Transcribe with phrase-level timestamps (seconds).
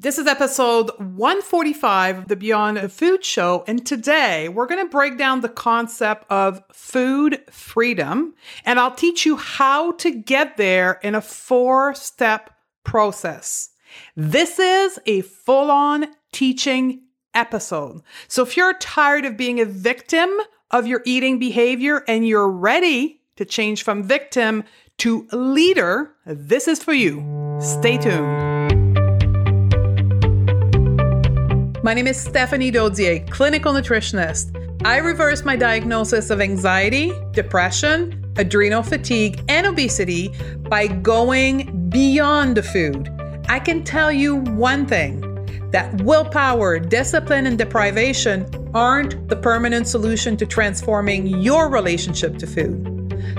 [0.00, 3.64] This is episode 145 of the Beyond the Food Show.
[3.66, 8.34] And today we're going to break down the concept of food freedom.
[8.64, 12.50] And I'll teach you how to get there in a four step
[12.84, 13.70] process.
[14.14, 17.02] This is a full on teaching
[17.34, 18.02] episode.
[18.28, 20.30] So if you're tired of being a victim
[20.70, 24.62] of your eating behavior and you're ready to change from victim
[24.98, 27.58] to leader, this is for you.
[27.60, 28.47] Stay tuned.
[31.84, 34.50] My name is Stephanie Dodier, clinical nutritionist.
[34.84, 40.34] I reversed my diagnosis of anxiety, depression, adrenal fatigue, and obesity
[40.68, 43.08] by going beyond the food.
[43.48, 45.20] I can tell you one thing
[45.70, 52.97] that willpower, discipline, and deprivation aren't the permanent solution to transforming your relationship to food.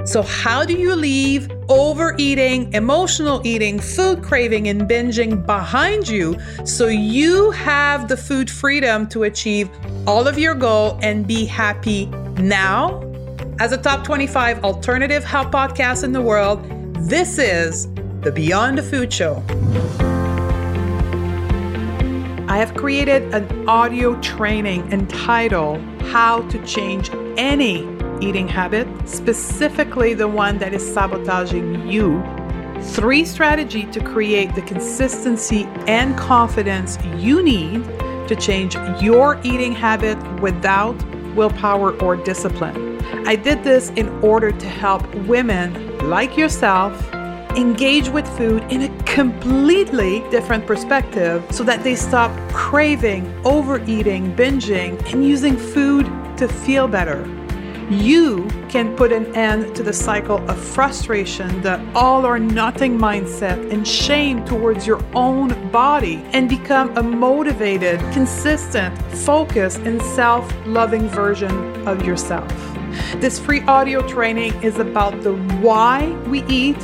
[0.09, 6.35] So, how do you leave overeating, emotional eating, food craving, and binging behind you
[6.65, 9.69] so you have the food freedom to achieve
[10.07, 12.07] all of your goal and be happy
[12.41, 13.03] now?
[13.59, 16.65] As a top 25 alternative health podcast in the world,
[17.07, 17.85] this is
[18.21, 19.43] the Beyond the Food Show.
[22.47, 30.27] I have created an audio training entitled How to Change Any eating habit, specifically the
[30.27, 32.23] one that is sabotaging you.
[32.81, 37.83] Three strategy to create the consistency and confidence you need
[38.27, 40.95] to change your eating habit without
[41.35, 42.97] willpower or discipline.
[43.27, 47.13] I did this in order to help women like yourself
[47.55, 55.01] engage with food in a completely different perspective so that they stop craving, overeating, binging,
[55.11, 56.05] and using food
[56.37, 57.25] to feel better
[57.89, 63.71] you can put an end to the cycle of frustration, the all or nothing mindset,
[63.71, 71.07] and shame towards your own body and become a motivated, consistent, focused, and self loving
[71.09, 72.47] version of yourself.
[73.17, 76.81] This free audio training is about the why we eat,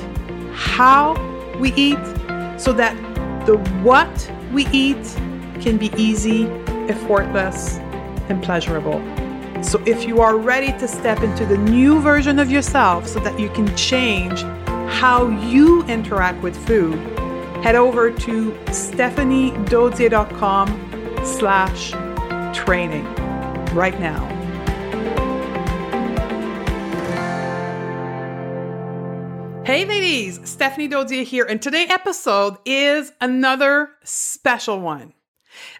[0.54, 1.14] how
[1.60, 2.04] we eat,
[2.60, 2.96] so that
[3.46, 5.04] the what we eat
[5.62, 6.46] can be easy,
[6.88, 7.78] effortless,
[8.30, 9.04] and pleasurable.
[9.66, 13.40] So, if you are ready to step into the new version of yourself so that
[13.40, 14.44] you can change
[14.88, 17.00] how you interact with food,
[17.64, 21.90] head over to stephaniedodier.com slash
[22.56, 23.06] training
[23.74, 24.24] right now.
[29.66, 35.16] Hey ladies, Stephanie Dodier here, and today's episode is another special one.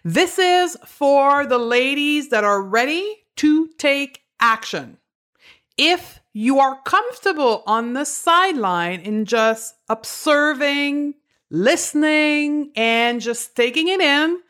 [0.02, 4.98] This is for the ladies that are ready to take action.
[5.78, 11.14] If you are comfortable on the sideline in just observing,
[11.50, 14.40] listening, and just taking it in,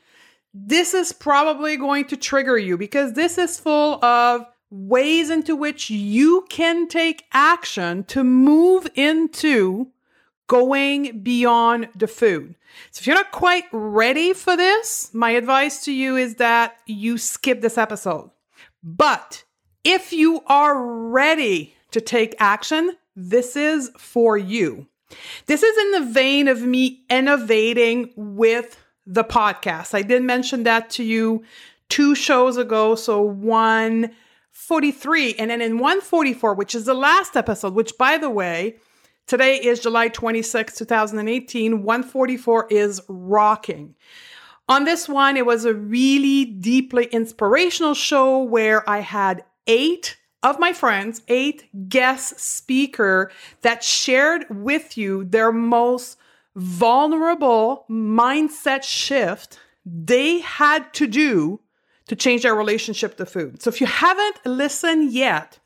[0.54, 5.90] this is probably going to trigger you because this is full of ways into which
[5.90, 9.88] you can take action to move into
[10.46, 12.54] going beyond the food.
[12.90, 17.18] So if you're not quite ready for this, my advice to you is that you
[17.18, 18.30] skip this episode.
[18.86, 19.44] But
[19.82, 24.86] if you are ready to take action, this is for you.
[25.46, 29.92] This is in the vein of me innovating with the podcast.
[29.92, 31.42] I did mention that to you
[31.88, 32.94] two shows ago.
[32.94, 38.76] So 143 and then in 144, which is the last episode, which by the way,
[39.26, 41.82] today is July 26, 2018.
[41.82, 43.96] 144 is rocking.
[44.68, 50.58] On this one, it was a really deeply inspirational show where I had eight of
[50.58, 53.30] my friends, eight guest speaker
[53.62, 56.18] that shared with you their most
[56.56, 61.60] vulnerable mindset shift they had to do
[62.08, 63.62] to change their relationship to food.
[63.62, 65.58] So if you haven't listened yet,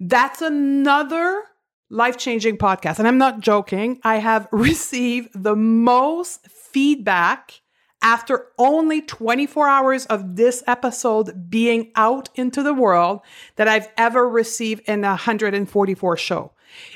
[0.00, 1.42] that's another
[1.90, 2.98] life changing podcast.
[2.98, 4.00] And I'm not joking.
[4.02, 7.60] I have received the most feedback
[8.02, 13.20] after only 24 hours of this episode being out into the world
[13.56, 16.52] that I've ever received in a 144 show.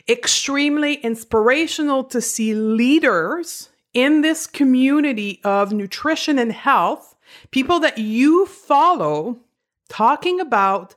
[0.08, 7.16] Extremely inspirational to see leaders in this community of nutrition and health,
[7.50, 9.40] people that you follow
[9.88, 10.94] talking about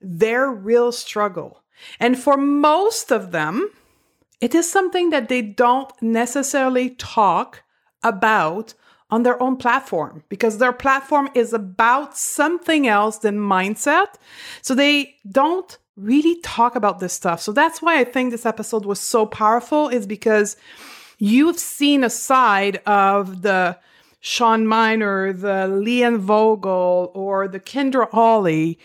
[0.00, 1.62] their real struggle.
[1.98, 3.70] And for most of them,
[4.40, 7.62] it is something that they don't necessarily talk
[8.02, 8.74] about
[9.10, 14.14] on their own platform because their platform is about something else than mindset.
[14.62, 17.40] So they don't really talk about this stuff.
[17.40, 20.56] So that's why I think this episode was so powerful is because
[21.18, 23.78] you've seen a side of the
[24.20, 28.78] Shawn Mynar, the Leanne Vogel, or the Kendra Hawley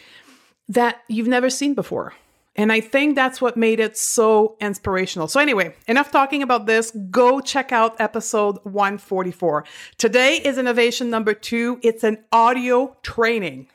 [0.70, 2.14] that you've never seen before.
[2.62, 5.28] And I think that's what made it so inspirational.
[5.28, 6.92] So, anyway, enough talking about this.
[7.10, 9.66] Go check out episode 144.
[9.98, 11.80] Today is innovation number two.
[11.82, 13.68] It's an audio training.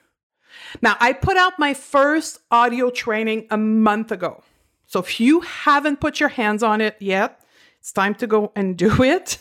[0.83, 4.45] Now, I put out my first audio training a month ago.
[4.87, 7.41] So, if you haven't put your hands on it yet,
[7.81, 9.39] it's time to go and do it.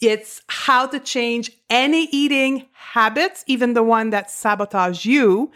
[0.00, 5.52] It's how to change any eating habits, even the one that sabotage you.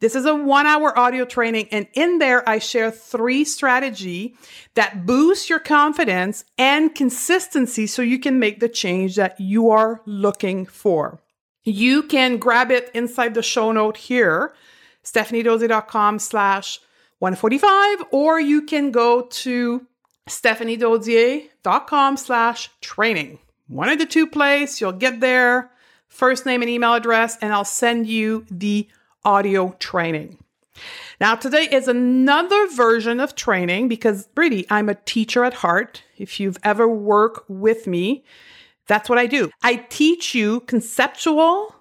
[0.00, 1.68] This is a one hour audio training.
[1.72, 4.36] And in there, I share three strategy
[4.74, 10.00] that boost your confidence and consistency so you can make the change that you are
[10.06, 11.20] looking for.
[11.64, 14.54] You can grab it inside the show note here,
[15.04, 16.80] stephaniedodier.com slash
[17.18, 19.84] 145, or you can go to
[20.28, 23.38] stephaniedodier.com slash training.
[23.66, 25.70] One of the two place, you'll get there,
[26.06, 28.88] first name and email address, and I'll send you the
[29.28, 30.38] audio training.
[31.20, 36.02] Now, today is another version of training because really, I'm a teacher at heart.
[36.16, 38.24] If you've ever worked with me,
[38.86, 39.50] that's what I do.
[39.62, 41.74] I teach you conceptual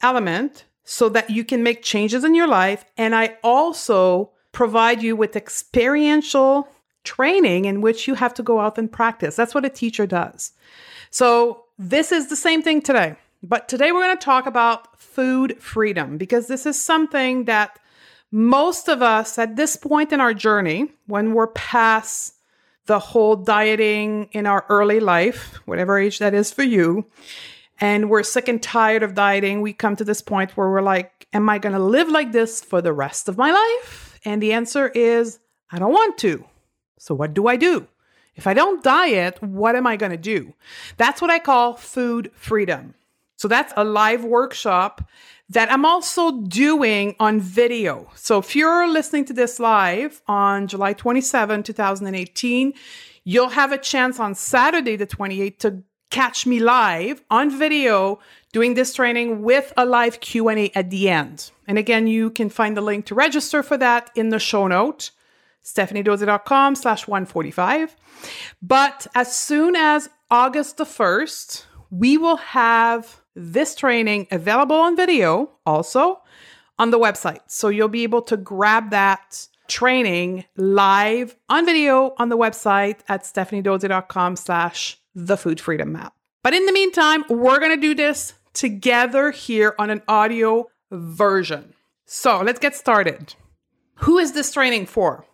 [0.00, 2.86] element so that you can make changes in your life.
[2.96, 6.68] And I also provide you with experiential
[7.02, 9.36] training in which you have to go out and practice.
[9.36, 10.52] That's what a teacher does.
[11.10, 13.16] So, this is the same thing today.
[13.46, 17.78] But today we're going to talk about food freedom because this is something that
[18.32, 22.36] most of us at this point in our journey, when we're past
[22.86, 27.04] the whole dieting in our early life, whatever age that is for you,
[27.82, 31.26] and we're sick and tired of dieting, we come to this point where we're like,
[31.34, 34.18] Am I going to live like this for the rest of my life?
[34.24, 36.46] And the answer is, I don't want to.
[36.98, 37.88] So, what do I do?
[38.36, 40.54] If I don't diet, what am I going to do?
[40.96, 42.94] That's what I call food freedom.
[43.36, 45.02] So that's a live workshop
[45.50, 48.10] that I'm also doing on video.
[48.14, 52.72] So if you're listening to this live on July 27, 2018,
[53.24, 58.20] you'll have a chance on Saturday, the 28th, to catch me live on video
[58.52, 61.50] doing this training with a live Q&A at the end.
[61.66, 65.10] And again, you can find the link to register for that in the show note,
[65.64, 67.96] stephaniedodier.com slash 145.
[68.62, 75.50] But as soon as August the 1st, we will have this training available on video
[75.66, 76.22] also
[76.78, 77.40] on the website.
[77.46, 83.22] So you'll be able to grab that training live on video on the website at
[83.22, 86.14] stephaniedodier.com slash the food freedom map.
[86.42, 91.74] But in the meantime, we're going to do this together here on an audio version.
[92.06, 93.34] So let's get started.
[93.96, 95.24] Who is this training for?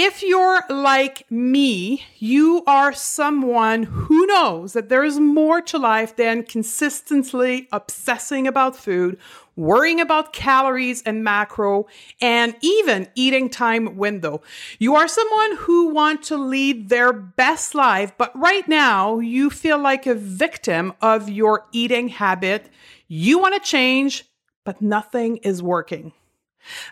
[0.00, 6.14] If you're like me, you are someone who knows that there is more to life
[6.14, 9.18] than consistently obsessing about food,
[9.56, 11.88] worrying about calories and macro,
[12.20, 14.40] and even eating time window.
[14.78, 19.78] You are someone who want to lead their best life, but right now you feel
[19.78, 22.70] like a victim of your eating habit.
[23.08, 24.26] You want to change,
[24.62, 26.12] but nothing is working.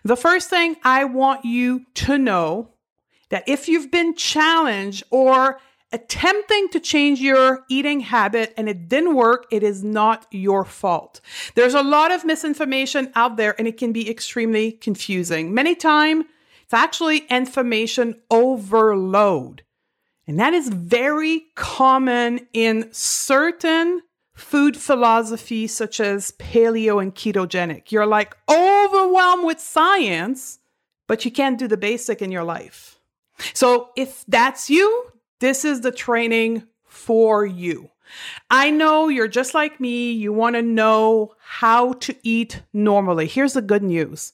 [0.02, 2.72] The first thing I want you to know
[3.30, 5.58] that if you've been challenged or
[5.92, 11.20] attempting to change your eating habit and it didn't work, it is not your fault.
[11.54, 15.54] There's a lot of misinformation out there and it can be extremely confusing.
[15.54, 16.26] Many times,
[16.64, 19.62] it's actually information overload.
[20.26, 24.02] And that is very common in certain
[24.34, 27.92] food philosophies, such as paleo and ketogenic.
[27.92, 30.58] You're like overwhelmed with science,
[31.06, 32.95] but you can't do the basic in your life.
[33.52, 37.90] So if that's you, this is the training for you.
[38.50, 40.12] I know you're just like me.
[40.12, 43.26] You want to know how to eat normally.
[43.26, 44.32] Here's the good news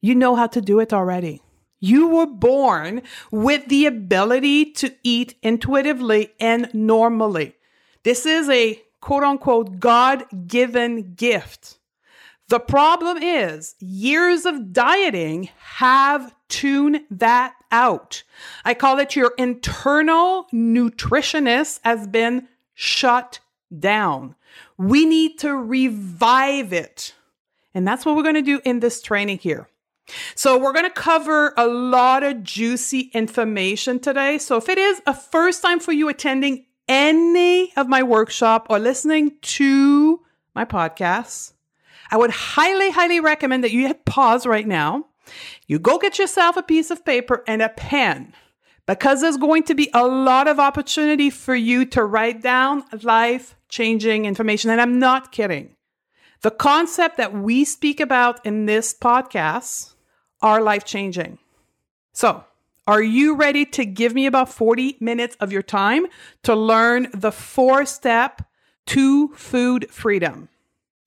[0.00, 1.40] you know how to do it already.
[1.80, 7.54] You were born with the ability to eat intuitively and normally.
[8.02, 11.78] This is a quote unquote God given gift.
[12.48, 18.22] The problem is years of dieting have tuned that out.
[18.64, 23.40] I call it your internal nutritionist has been shut
[23.76, 24.36] down.
[24.78, 27.14] We need to revive it.
[27.74, 29.68] And that's what we're going to do in this training here.
[30.36, 34.38] So we're going to cover a lot of juicy information today.
[34.38, 38.78] So if it is a first time for you attending any of my workshop or
[38.78, 40.20] listening to
[40.54, 41.54] my podcasts,
[42.10, 45.06] I would highly, highly recommend that you hit pause right now.
[45.66, 48.34] You go get yourself a piece of paper and a pen
[48.86, 53.56] because there's going to be a lot of opportunity for you to write down life
[53.68, 54.70] changing information.
[54.70, 55.74] And I'm not kidding.
[56.42, 59.94] The concept that we speak about in this podcast
[60.42, 61.38] are life changing.
[62.12, 62.44] So,
[62.86, 66.06] are you ready to give me about 40 minutes of your time
[66.42, 68.42] to learn the four step
[68.88, 70.50] to food freedom?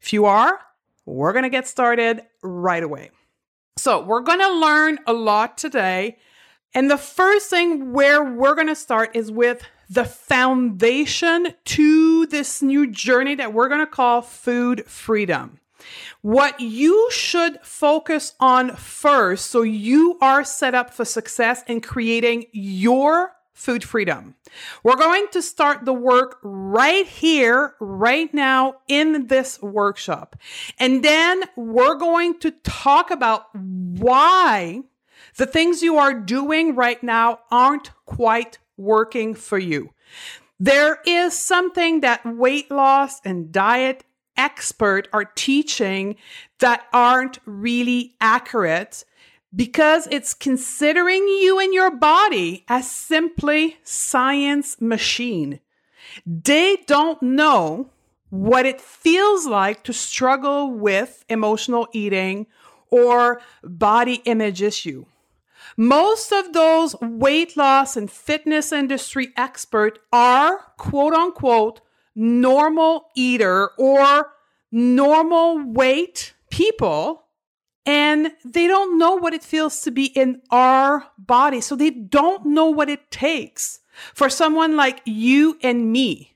[0.02, 0.60] If you are,
[1.06, 3.12] we're going to get started right away.
[3.78, 6.18] So, we're going to learn a lot today.
[6.74, 12.62] And the first thing where we're going to start is with the foundation to this
[12.62, 15.60] new journey that we're going to call food freedom.
[16.22, 22.46] What you should focus on first so you are set up for success in creating
[22.52, 24.36] your food freedom.
[24.84, 30.36] We're going to start the work right here, right now in this workshop.
[30.80, 34.84] And then we're going to talk about why
[35.38, 39.90] the things you are doing right now aren't quite working for you.
[40.60, 44.04] There is something that weight loss and diet
[44.38, 46.16] expert are teaching
[46.60, 49.04] that aren't really accurate
[49.56, 55.60] because it's considering you and your body as simply science machine.
[56.26, 57.90] They don't know
[58.30, 62.48] what it feels like to struggle with emotional eating
[62.90, 65.06] or body image issue.
[65.76, 71.82] Most of those weight loss and fitness industry experts are quote unquote
[72.16, 74.34] normal eater or
[74.72, 77.27] normal weight people
[77.88, 81.62] and they don't know what it feels to be in our body.
[81.62, 83.80] So they don't know what it takes
[84.14, 86.36] for someone like you and me.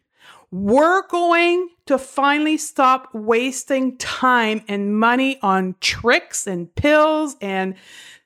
[0.49, 7.75] We're going to finally stop wasting time and money on tricks and pills and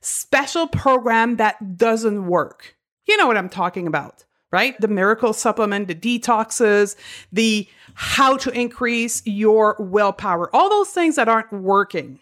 [0.01, 2.75] special program that doesn't work.
[3.07, 4.79] You know what I'm talking about, right?
[4.79, 6.95] The miracle supplement, the detoxes,
[7.31, 12.19] the how to increase your willpower, all those things that aren't working.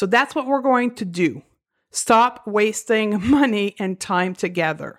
[0.00, 1.42] So that's what we're going to do.
[1.90, 4.98] Stop wasting money and time together.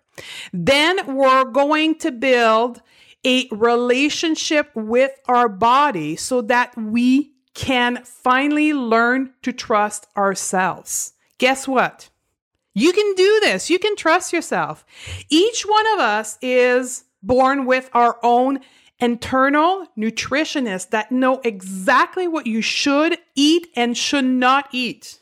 [0.53, 2.83] Then we're going to build
[3.25, 11.13] a relationship with our body so that we can finally learn to trust ourselves.
[11.39, 12.11] Guess what?
[12.75, 13.71] You can do this.
[13.71, 14.85] You can trust yourself.
[15.29, 18.59] Each one of us is born with our own
[19.01, 25.19] internal nutritionists that know exactly what you should eat and should not eat.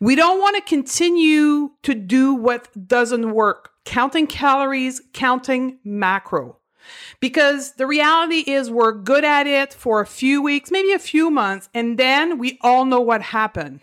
[0.00, 6.56] We don't want to continue to do what doesn't work, counting calories, counting macro.
[7.20, 11.30] Because the reality is, we're good at it for a few weeks, maybe a few
[11.30, 13.80] months, and then we all know what happened.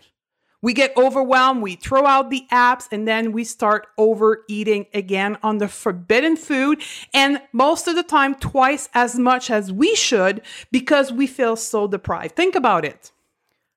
[0.66, 5.58] We get overwhelmed, we throw out the apps, and then we start overeating again on
[5.58, 6.82] the forbidden food.
[7.14, 10.42] And most of the time, twice as much as we should
[10.72, 12.34] because we feel so deprived.
[12.34, 13.12] Think about it.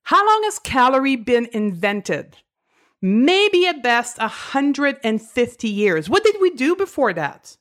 [0.01, 2.37] How long has calorie been invented?
[3.03, 6.09] Maybe at best 150 years.
[6.09, 7.55] What did we do before that?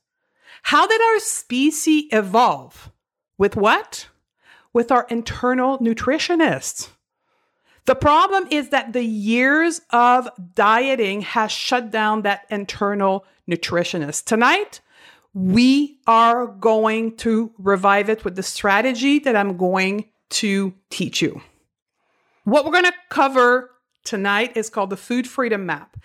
[0.63, 2.91] How did our species evolve?
[3.37, 4.07] With what?
[4.73, 6.89] With our internal nutritionists.
[7.89, 14.25] The problem is that the years of dieting has shut down that internal nutritionist.
[14.25, 14.79] Tonight,
[15.33, 21.41] we are going to revive it with the strategy that I'm going to teach you.
[22.43, 23.71] What we're going to cover
[24.09, 25.95] tonight is called the Food Freedom Map.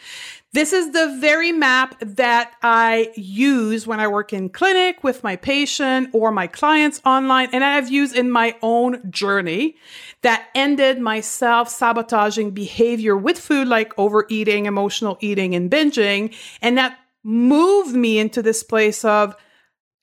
[0.53, 5.37] This is the very map that I use when I work in clinic with my
[5.37, 9.77] patient or my clients online, and I have used in my own journey
[10.21, 16.77] that ended my self sabotaging behavior with food, like overeating, emotional eating, and binging, and
[16.77, 19.35] that moved me into this place of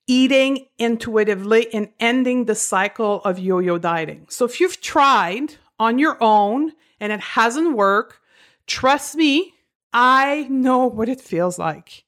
[0.08, 4.26] eating intuitively and ending the cycle of yo yo dieting.
[4.28, 8.20] So if you've tried on your own and it hasn't worked,
[8.68, 9.54] trust me,
[9.92, 12.04] I know what it feels like.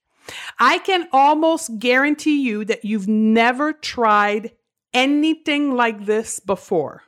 [0.60, 4.52] I can almost guarantee you that you've never tried
[4.94, 7.02] anything like this before.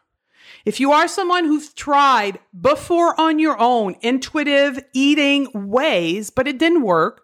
[0.64, 6.58] If you are someone who's tried before on your own intuitive eating ways, but it
[6.58, 7.22] didn't work,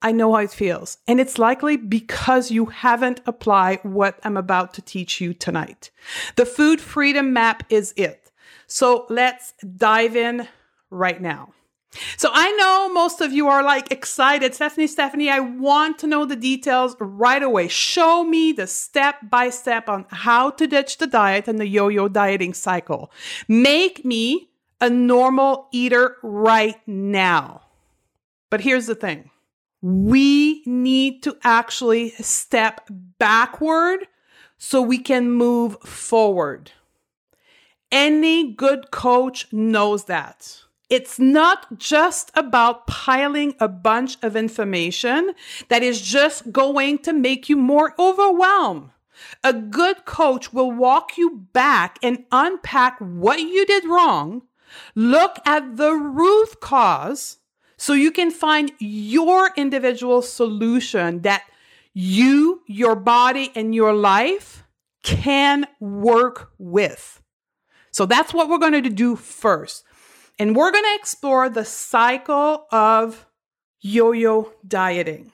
[0.00, 0.96] I know how it feels.
[1.06, 5.90] And it's likely because you haven't applied what I'm about to teach you tonight.
[6.36, 8.19] The food freedom map is it.
[8.70, 10.46] So let's dive in
[10.90, 11.52] right now.
[12.16, 14.54] So I know most of you are like excited.
[14.54, 17.66] Stephanie, Stephanie, I want to know the details right away.
[17.66, 21.88] Show me the step by step on how to ditch the diet and the yo
[21.88, 23.10] yo dieting cycle.
[23.48, 24.50] Make me
[24.80, 27.62] a normal eater right now.
[28.50, 29.30] But here's the thing
[29.82, 32.82] we need to actually step
[33.18, 34.06] backward
[34.58, 36.70] so we can move forward.
[37.92, 40.62] Any good coach knows that.
[40.88, 45.34] It's not just about piling a bunch of information
[45.68, 48.90] that is just going to make you more overwhelmed.
[49.44, 54.42] A good coach will walk you back and unpack what you did wrong,
[54.94, 57.38] look at the root cause
[57.76, 61.44] so you can find your individual solution that
[61.92, 64.64] you, your body, and your life
[65.02, 67.19] can work with.
[67.90, 69.84] So that's what we're going to do first.
[70.38, 73.26] And we're going to explore the cycle of
[73.80, 75.32] yo yo dieting.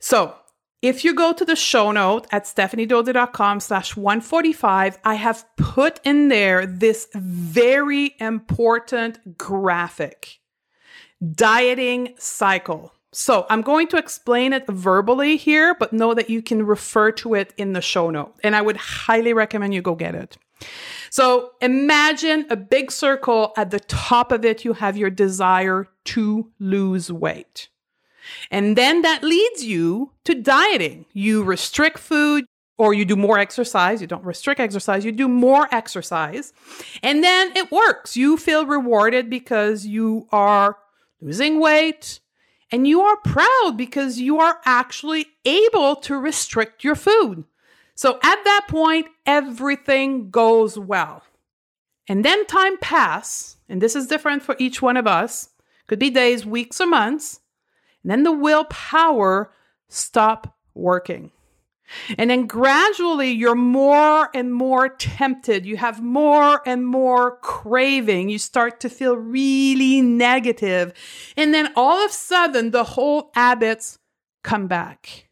[0.00, 0.34] So
[0.80, 6.28] if you go to the show note at stephaniedodier.com slash 145, I have put in
[6.28, 10.38] there this very important graphic
[11.32, 12.92] dieting cycle.
[13.10, 17.34] So I'm going to explain it verbally here, but know that you can refer to
[17.34, 18.34] it in the show note.
[18.44, 20.36] And I would highly recommend you go get it.
[21.10, 23.52] So imagine a big circle.
[23.56, 27.68] At the top of it, you have your desire to lose weight.
[28.50, 31.06] And then that leads you to dieting.
[31.12, 32.44] You restrict food
[32.76, 34.00] or you do more exercise.
[34.00, 36.52] You don't restrict exercise, you do more exercise.
[37.02, 38.16] And then it works.
[38.16, 40.78] You feel rewarded because you are
[41.20, 42.20] losing weight
[42.70, 47.44] and you are proud because you are actually able to restrict your food.
[47.98, 51.24] So at that point, everything goes well.
[52.08, 55.48] And then time pass, and this is different for each one of us.
[55.88, 57.40] Could be days, weeks, or months.
[58.04, 59.50] And then the willpower
[59.88, 61.32] stop working.
[62.16, 65.66] And then gradually you're more and more tempted.
[65.66, 68.28] You have more and more craving.
[68.28, 70.92] You start to feel really negative.
[71.36, 73.98] And then all of a sudden the whole habits
[74.44, 75.27] come back.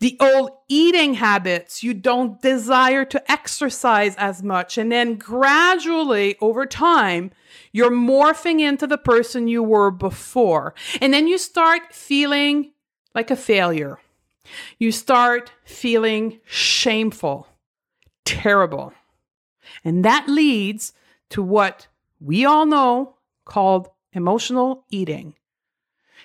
[0.00, 4.76] The old eating habits, you don't desire to exercise as much.
[4.76, 7.30] And then gradually over time,
[7.72, 10.74] you're morphing into the person you were before.
[11.00, 12.72] And then you start feeling
[13.14, 13.98] like a failure
[14.78, 17.46] you start feeling shameful,
[18.24, 18.92] terrible.
[19.84, 20.92] And that leads
[21.30, 21.86] to what
[22.20, 25.34] we all know called emotional eating.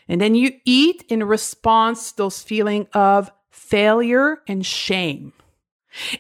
[0.08, 5.34] And then you eat in response to those feeling of failure and shame.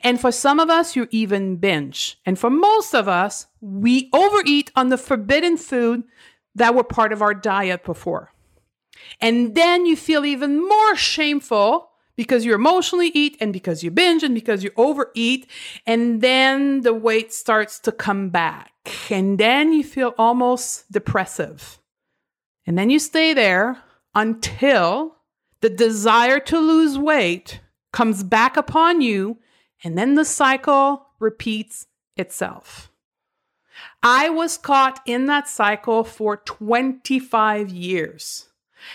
[0.03, 2.19] And for some of us, you even binge.
[2.25, 6.03] And for most of us, we overeat on the forbidden food
[6.55, 8.33] that were part of our diet before.
[9.21, 14.23] And then you feel even more shameful because you emotionally eat and because you binge
[14.23, 15.47] and because you overeat.
[15.85, 18.71] And then the weight starts to come back.
[19.11, 21.79] And then you feel almost depressive.
[22.65, 23.77] And then you stay there
[24.15, 25.16] until
[25.61, 29.37] the desire to lose weight comes back upon you.
[29.83, 32.91] And then the cycle repeats itself.
[34.01, 38.49] I was caught in that cycle for 25 years.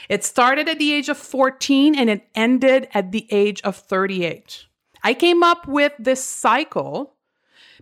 [0.09, 4.66] It started at the age of 14 and it ended at the age of 38.
[5.03, 7.14] I came up with this cycle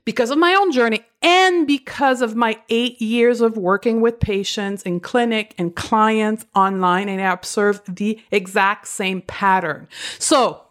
[0.04, 4.82] because of my own journey and because of my eight years of working with patients
[4.82, 9.88] in clinic and clients online, and I observed the exact same pattern.
[10.18, 10.62] So,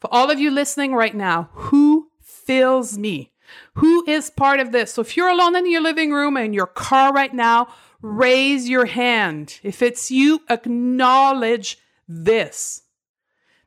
[0.00, 3.32] for all of you listening right now, who fills me?
[3.74, 4.94] Who is part of this?
[4.94, 7.68] So, if you're alone in your living room and your car right now,
[8.00, 9.60] raise your hand.
[9.62, 12.82] If it's you, acknowledge this.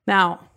[0.07, 0.49] Now,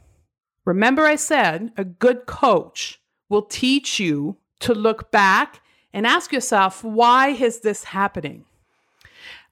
[0.65, 5.61] remember I said a good coach will teach you to look back
[5.93, 8.45] and ask yourself, why is this happening?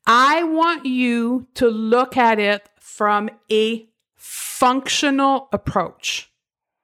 [0.06, 6.30] I want you to look at it from a functional approach.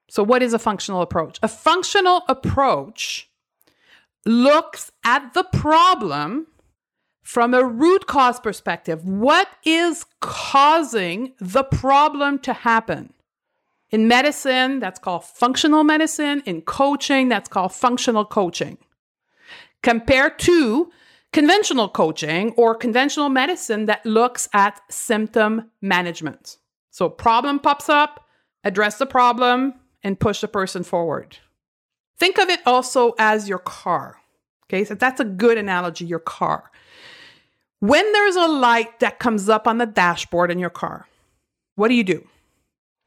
[0.08, 1.38] So, what is a functional approach?
[1.42, 3.30] A functional approach
[4.24, 6.46] looks at the problem
[7.22, 13.12] from a root cause perspective, what is causing the problem to happen?
[13.90, 16.42] In medicine, that's called functional medicine.
[16.46, 18.78] In coaching, that's called functional coaching.
[19.82, 20.90] Compared to
[21.32, 26.58] conventional coaching or conventional medicine that looks at symptom management.
[26.90, 28.26] So, problem pops up,
[28.64, 31.38] address the problem, and push the person forward.
[32.18, 34.18] Think of it also as your car.
[34.66, 36.70] Okay, so that's a good analogy, your car.
[37.80, 41.08] When there's a light that comes up on the dashboard in your car,
[41.76, 42.26] what do you do?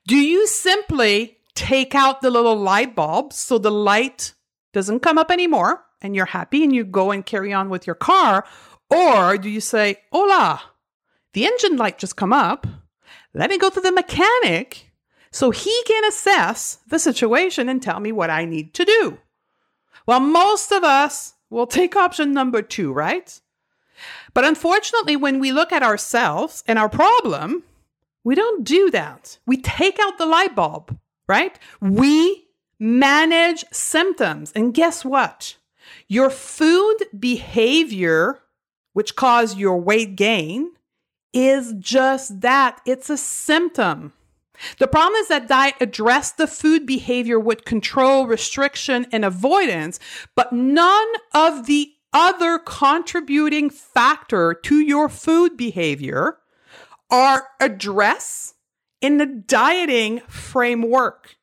[0.05, 4.33] Do you simply take out the little light bulb so the light
[4.73, 7.95] doesn't come up anymore and you're happy and you go and carry on with your
[7.95, 8.45] car?
[8.89, 10.61] Or do you say, hola,
[11.31, 12.67] the engine light just come up.
[13.33, 14.91] Let me go to the mechanic
[15.31, 19.19] so he can assess the situation and tell me what I need to do.
[20.05, 23.39] Well, most of us will take option number two, right?
[24.33, 27.63] But unfortunately, when we look at ourselves and our problem,
[28.23, 29.37] we don't do that.
[29.45, 31.57] We take out the light bulb, right?
[31.81, 32.47] We
[32.79, 34.51] manage symptoms.
[34.55, 35.57] And guess what?
[36.07, 38.39] Your food behavior,
[38.93, 40.71] which caused your weight gain,
[41.33, 44.13] is just that it's a symptom.
[44.77, 49.99] The problem is that diet addressed the food behavior with control, restriction, and avoidance,
[50.35, 56.37] but none of the other contributing factor to your food behavior
[57.13, 58.55] are address
[58.99, 61.37] in the dieting framework.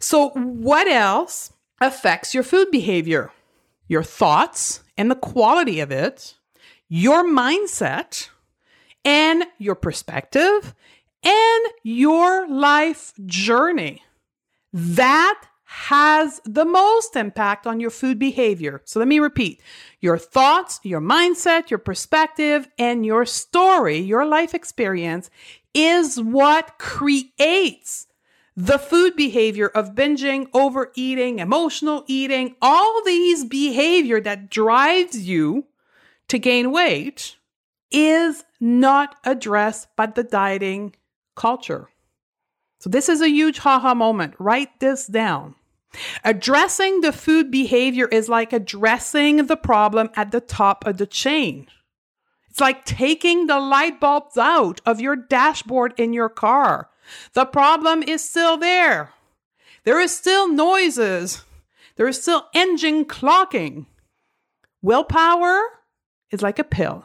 [0.00, 3.30] So, what else affects your food behavior?
[3.86, 6.34] Your thoughts and the quality of it,
[6.88, 8.28] your mindset,
[9.04, 10.74] and your perspective
[11.22, 14.02] and your life journey.
[14.72, 18.82] That has the most impact on your food behavior.
[18.84, 19.60] So let me repeat
[20.04, 25.30] your thoughts, your mindset, your perspective, and your story, your life experience
[25.72, 28.06] is what creates
[28.54, 35.64] the food behavior of binging, overeating, emotional eating, all these behavior that drives you
[36.28, 37.36] to gain weight
[37.90, 40.94] is not addressed by the dieting
[41.34, 41.88] culture.
[42.78, 44.34] So, this is a huge haha moment.
[44.38, 45.54] Write this down.
[46.24, 51.66] Addressing the food behavior is like addressing the problem at the top of the chain.
[52.50, 56.90] It's like taking the light bulbs out of your dashboard in your car.
[57.32, 59.12] The problem is still there.
[59.84, 61.44] There is still noises.
[61.96, 63.86] There is still engine clocking.
[64.82, 65.60] Willpower
[66.30, 67.04] is like a pill.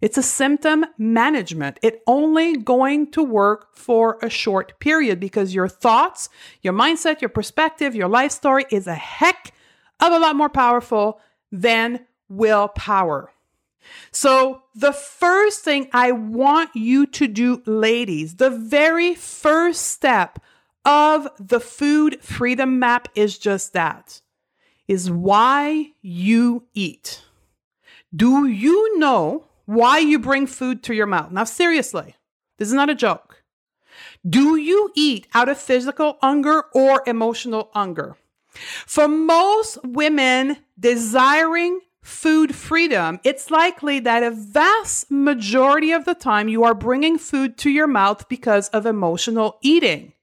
[0.00, 1.80] It's a symptom management.
[1.82, 6.28] It only going to work for a short period because your thoughts,
[6.62, 9.52] your mindset, your perspective, your life story is a heck
[9.98, 13.32] of a lot more powerful than willpower.
[14.12, 20.38] So, the first thing I want you to do, ladies, the very first step
[20.84, 24.20] of the food freedom map is just that
[24.86, 27.22] is why you eat.
[28.14, 31.30] Do you know why you bring food to your mouth.
[31.30, 32.16] Now, seriously,
[32.56, 33.44] this is not a joke.
[34.26, 38.16] Do you eat out of physical hunger or emotional hunger?
[38.86, 46.48] For most women desiring food freedom, it's likely that a vast majority of the time
[46.48, 50.14] you are bringing food to your mouth because of emotional eating.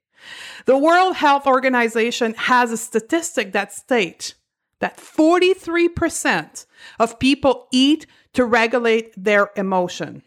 [0.65, 4.33] The World Health Organization has a statistic that states
[4.79, 6.65] that 43%
[6.99, 10.21] of people eat to regulate their emotion.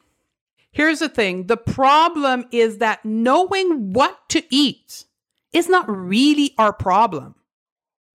[0.73, 5.05] Here's the thing the problem is that knowing what to eat
[5.53, 7.35] is not really our problem.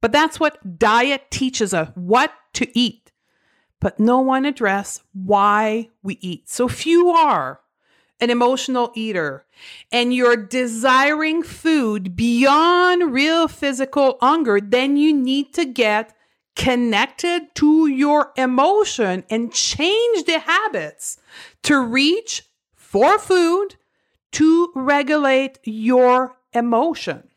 [0.01, 3.11] But that's what diet teaches us what to eat.
[3.79, 6.49] But no one address why we eat.
[6.49, 7.61] So if you are
[8.19, 9.45] an emotional eater
[9.91, 16.15] and you're desiring food beyond real physical hunger, then you need to get
[16.55, 21.17] connected to your emotion and change the habits
[21.63, 23.75] to reach for food
[24.31, 27.29] to regulate your emotion.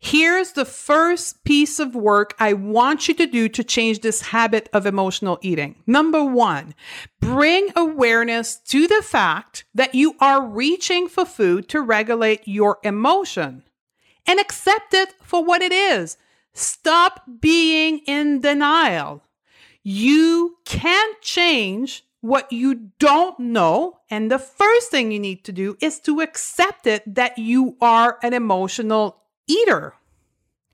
[0.00, 4.68] Here's the first piece of work I want you to do to change this habit
[4.72, 5.82] of emotional eating.
[5.88, 6.74] Number one,
[7.20, 13.64] bring awareness to the fact that you are reaching for food to regulate your emotion
[14.24, 16.16] and accept it for what it is
[16.58, 19.22] Stop being in denial.
[19.84, 24.00] You can't change what you don't know.
[24.10, 28.18] And the first thing you need to do is to accept it that you are
[28.24, 29.94] an emotional eater.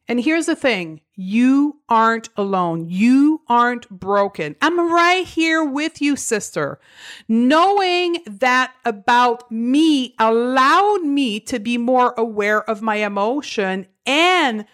[0.08, 2.88] And here's the thing you aren't alone.
[2.88, 4.56] You aren't broken.
[4.62, 6.80] I'm right here with you, sister.
[7.28, 14.66] Knowing that about me allowed me to be more aware of my emotion and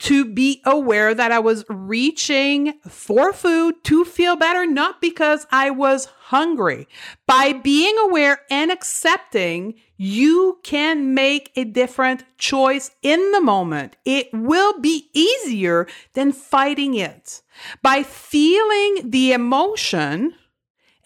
[0.00, 5.70] to be aware that I was reaching for food to feel better, not because I
[5.70, 6.86] was hungry.
[7.26, 13.96] By being aware and accepting, you can make a different choice in the moment.
[14.04, 17.42] It will be easier than fighting it.
[17.82, 20.34] By feeling the emotion,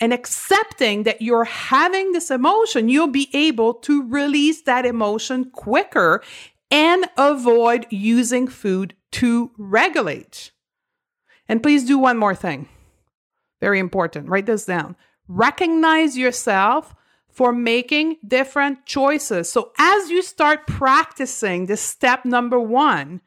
[0.03, 6.25] and accepting that you're having this emotion, you'll be able to release that emotion quicker
[6.73, 10.51] and avoid using food to regulate.
[11.47, 12.67] And please do one more thing.
[13.61, 14.29] Very important.
[14.29, 14.97] Write this down.
[15.29, 16.95] Recognize yourself
[17.29, 19.53] for making different choices.
[19.53, 23.21] So as you start practicing this step number one,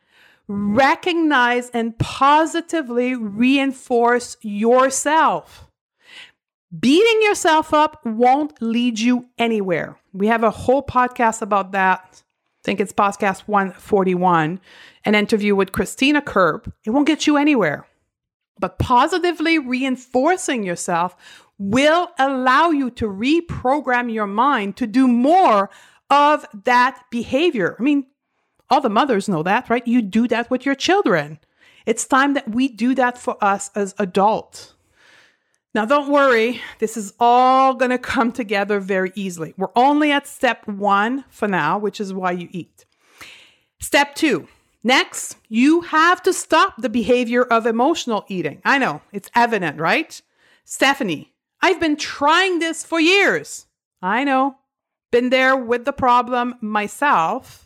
[0.47, 5.69] recognize and positively reinforce yourself.
[6.77, 9.97] Beating yourself up won't lead you anywhere.
[10.13, 12.23] We have a whole podcast about that.
[12.65, 14.59] Think it's podcast 141,
[15.05, 16.73] an interview with Christina Kerb.
[16.83, 17.85] It won't get you anywhere.
[18.59, 21.15] But positively reinforcing yourself
[21.59, 25.69] will allow you to reprogram your mind to do more
[26.09, 27.75] of that behavior.
[27.79, 28.07] I mean,
[28.71, 29.85] all the mothers know that, right?
[29.85, 31.37] You do that with your children.
[31.85, 34.74] It's time that we do that for us as adults.
[35.75, 39.53] Now, don't worry, this is all going to come together very easily.
[39.57, 42.85] We're only at step one for now, which is why you eat.
[43.81, 44.47] Step two.
[44.85, 48.61] Next, you have to stop the behavior of emotional eating.
[48.63, 50.21] I know, it's evident, right?
[50.63, 53.65] Stephanie, I've been trying this for years.
[54.01, 54.55] I know,
[55.11, 57.64] been there with the problem myself.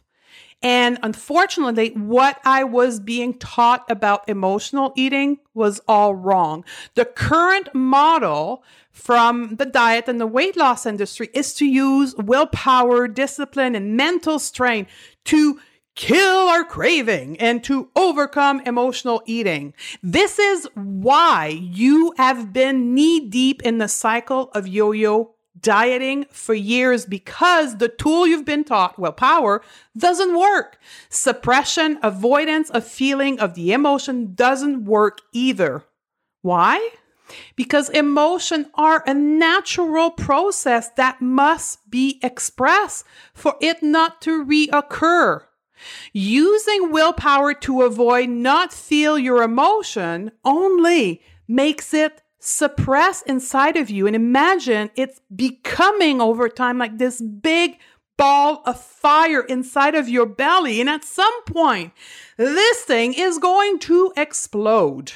[0.62, 6.66] And unfortunately, what I was being taught about emotional eating was all wrong.
[6.96, 13.08] The current model from the diet and the weight loss industry is to use willpower,
[13.08, 14.92] discipline, and mental strength
[15.26, 15.60] to
[15.96, 19.74] kill our craving and to overcome emotional eating.
[20.04, 26.26] This is why you have been knee deep in the cycle of yo yo dieting
[26.32, 29.62] for years because the tool you've been taught, willpower,
[29.98, 30.78] doesn't work.
[31.10, 35.84] Suppression, avoidance of feeling of the emotion doesn't work either.
[36.42, 36.90] Why?
[37.56, 45.44] Because emotion are a natural process that must be expressed for it not to reoccur.
[46.12, 54.08] Using willpower to avoid not feel your emotion only makes it suppress inside of you
[54.08, 57.78] and imagine it's becoming over time like this big
[58.18, 60.82] ball of fire inside of your belly.
[60.82, 61.94] And at some point,
[62.38, 65.14] this thing is going to explode.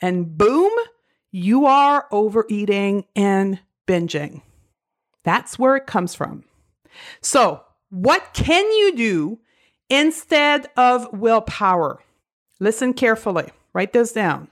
[0.00, 0.70] And boom,
[1.30, 4.42] you are overeating and binging.
[5.24, 6.44] That's where it comes from.
[7.20, 9.38] So, what can you do
[9.88, 12.00] instead of willpower?
[12.60, 14.48] Listen carefully, write this down.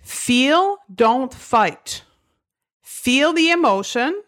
[0.00, 2.04] Feel, don't fight.
[2.82, 4.22] Feel the emotion.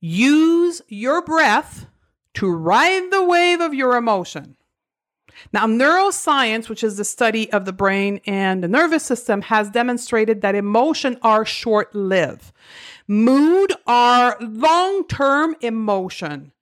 [0.00, 1.86] Use your breath
[2.34, 4.56] to ride the wave of your emotion.
[5.52, 10.40] Now, neuroscience, which is the study of the brain and the nervous system, has demonstrated
[10.42, 12.52] that emotion are short lived.
[13.06, 16.52] Mood are long term emotion.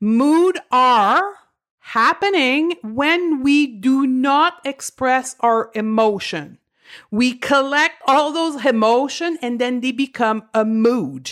[0.00, 1.34] Mood are
[1.78, 6.58] happening when we do not express our emotion.
[7.10, 11.30] We collect all those emotion and then they become a mood.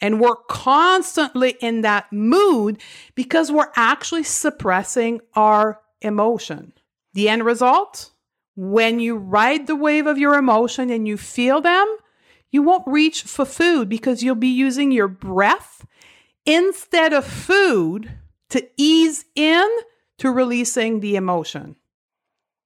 [0.00, 2.80] And we're constantly in that mood
[3.14, 6.72] because we're actually suppressing our emotion.
[7.14, 8.10] The end result?
[8.56, 11.96] When you ride the wave of your emotion and you feel them,
[12.50, 15.86] you won't reach for food because you'll be using your breath
[16.46, 18.10] instead of food
[18.50, 19.68] to ease in
[20.18, 21.76] to releasing the emotion.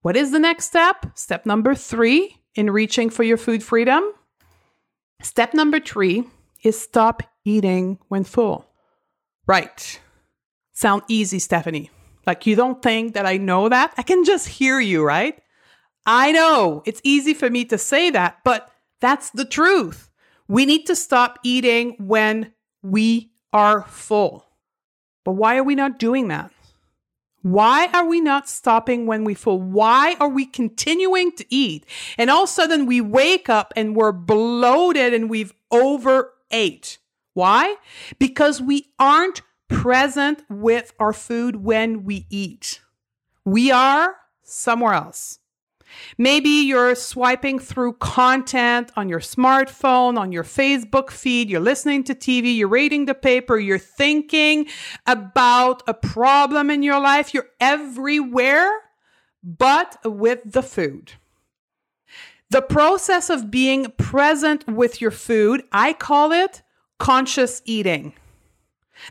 [0.03, 1.07] What is the next step?
[1.15, 4.13] Step number three in reaching for your food freedom.
[5.23, 6.25] Step number three
[6.63, 8.67] is stop eating when full.
[9.47, 10.01] Right.
[10.73, 11.91] Sound easy, Stephanie.
[12.27, 13.95] Like you don't think that I know that?
[13.97, 15.41] I can just hear you, right?
[16.07, 20.11] I know it's easy for me to say that, but that's the truth.
[20.47, 24.45] We need to stop eating when we are full.
[25.25, 26.53] But why are we not doing that?
[27.53, 29.61] Why are we not stopping when we full?
[29.61, 31.87] Why are we continuing to eat?
[32.19, 36.99] And all of a sudden we wake up and we're bloated and we've overate.
[37.33, 37.77] Why?
[38.19, 42.81] Because we aren't present with our food when we eat.
[43.47, 45.39] We are somewhere else.
[46.17, 52.15] Maybe you're swiping through content on your smartphone, on your Facebook feed, you're listening to
[52.15, 54.67] TV, you're reading the paper, you're thinking
[55.07, 57.35] about a problem in your life.
[57.35, 58.71] You're everywhere
[59.43, 61.13] but with the food.
[62.51, 66.63] The process of being present with your food, I call it
[66.99, 68.15] conscious eating.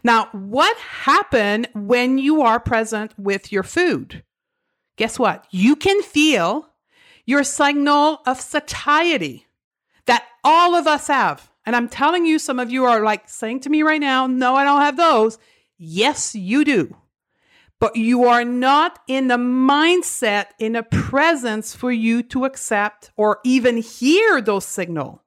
[0.04, 4.23] Now, what happened when you are present with your food?
[4.97, 5.45] Guess what?
[5.52, 6.69] You can feel
[7.28, 9.46] your signal of satiety
[10.08, 11.52] that all of us have.
[11.66, 14.56] And I'm telling you, some of you are like saying to me right now, no,
[14.56, 15.38] I don't have those.
[15.78, 16.96] Yes, you do.
[17.80, 23.40] But you are not in the mindset, in a presence for you to accept or
[23.44, 25.22] even hear those signal.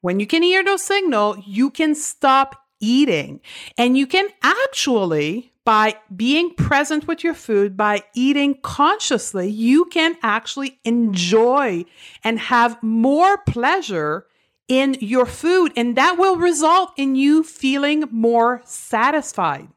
[0.00, 3.40] When you can hear those signal, you can stop eating.
[3.76, 10.16] And you can actually, by being present with your food, by eating consciously, you can
[10.22, 11.84] actually enjoy
[12.24, 14.26] and have more pleasure
[14.66, 15.72] in your food.
[15.76, 19.68] And that will result in you feeling more satisfied.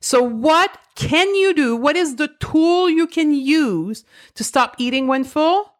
[0.00, 1.76] So, what can you do?
[1.76, 5.74] What is the tool you can use to stop eating when full?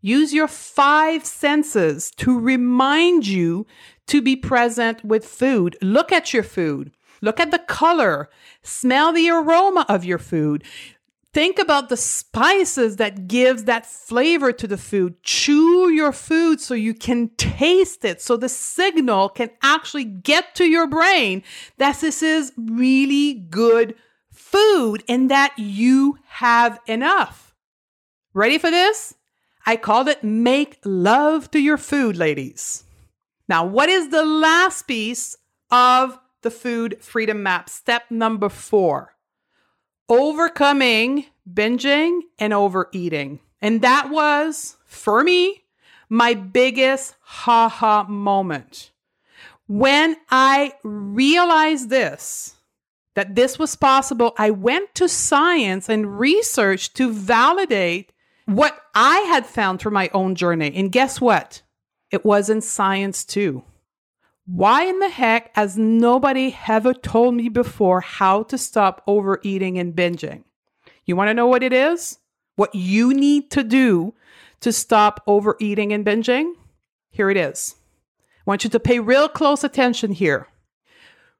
[0.00, 3.66] Use your five senses to remind you
[4.06, 5.76] to be present with food.
[5.82, 6.92] Look at your food.
[7.20, 8.28] Look at the color.
[8.62, 10.64] Smell the aroma of your food.
[11.32, 15.22] Think about the spices that gives that flavor to the food.
[15.22, 18.22] Chew your food so you can taste it.
[18.22, 21.42] So the signal can actually get to your brain
[21.76, 23.96] that this is really good
[24.32, 27.54] food and that you have enough.
[28.32, 29.14] Ready for this?
[29.66, 32.84] I called it make love to your food, ladies.
[33.48, 35.36] Now, what is the last piece
[35.70, 37.68] of the food freedom map?
[37.68, 39.16] Step number four
[40.08, 43.40] overcoming binging and overeating.
[43.60, 45.64] And that was, for me,
[46.08, 48.92] my biggest ha ha moment.
[49.66, 52.54] When I realized this,
[53.14, 58.12] that this was possible, I went to science and research to validate
[58.44, 60.72] what I had found through my own journey.
[60.76, 61.62] And guess what?
[62.12, 63.64] It was in science too.
[64.46, 69.92] Why in the heck has nobody ever told me before how to stop overeating and
[69.92, 70.44] binging?
[71.04, 72.18] You want to know what it is?
[72.54, 74.14] What you need to do
[74.60, 76.52] to stop overeating and binging?
[77.10, 77.74] Here it is.
[78.20, 80.46] I want you to pay real close attention here.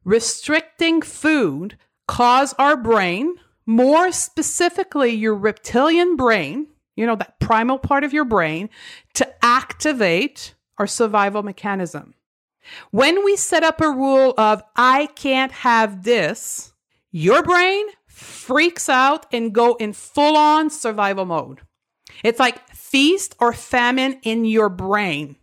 [0.05, 6.67] Restricting food cause our brain, more specifically your reptilian brain,
[6.97, 8.69] you know, that primal part of your brain,
[9.15, 12.15] to activate our survival mechanism.
[12.91, 16.73] When we set up a rule of, I can't have this,
[17.11, 21.61] your brain freaks out and go in full on survival mode.
[22.25, 25.37] It's like feast or famine in your brain.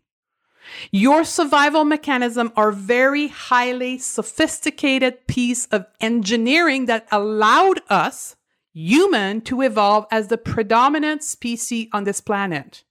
[0.91, 8.35] Your survival mechanism are very highly sophisticated piece of engineering that allowed us
[8.73, 12.83] human to evolve as the predominant species on this planet.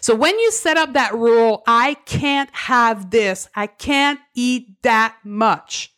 [0.00, 5.16] So when you set up that rule, I can't have this, I can't eat that
[5.24, 5.92] much,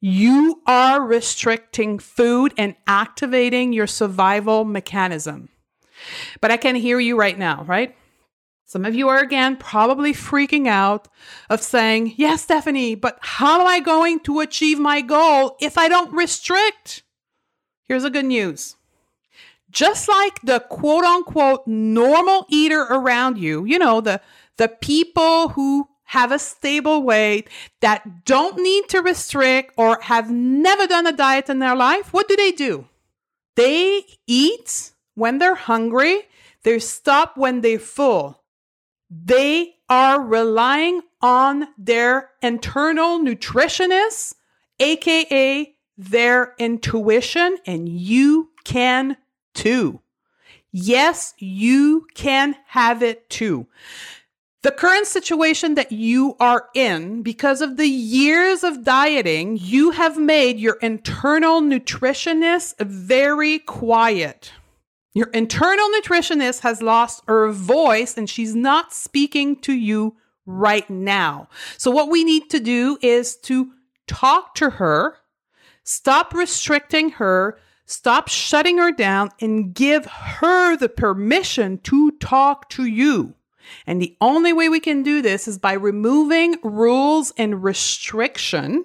[0.00, 5.48] you are restricting food and activating your survival mechanism.
[6.40, 7.96] But I can hear you right now, right?
[8.64, 11.06] Some of you are again probably freaking out
[11.50, 15.88] of saying, Yes, Stephanie, but how am I going to achieve my goal if I
[15.88, 17.02] don't restrict?
[17.84, 18.76] Here's the good news
[19.72, 24.20] just like the quote unquote normal eater around you, you know, the,
[24.58, 27.48] the people who have a stable weight
[27.80, 32.28] that don't need to restrict or have never done a diet in their life, what
[32.28, 32.86] do they do?
[33.56, 36.22] They eat when they're hungry,
[36.64, 38.42] they stop when they're full.
[39.10, 44.34] They are relying on their internal nutritionist,
[44.78, 49.16] aka their intuition, and you can
[49.54, 50.00] too.
[50.72, 53.66] Yes, you can have it too.
[54.62, 60.16] The current situation that you are in, because of the years of dieting, you have
[60.16, 64.52] made your internal nutritionist very quiet.
[65.14, 71.48] Your internal nutritionist has lost her voice and she's not speaking to you right now.
[71.76, 73.72] So, what we need to do is to
[74.06, 75.16] talk to her,
[75.82, 82.84] stop restricting her, Stop shutting her down and give her the permission to talk to
[82.84, 83.34] you.
[83.86, 88.84] And the only way we can do this is by removing rules and restriction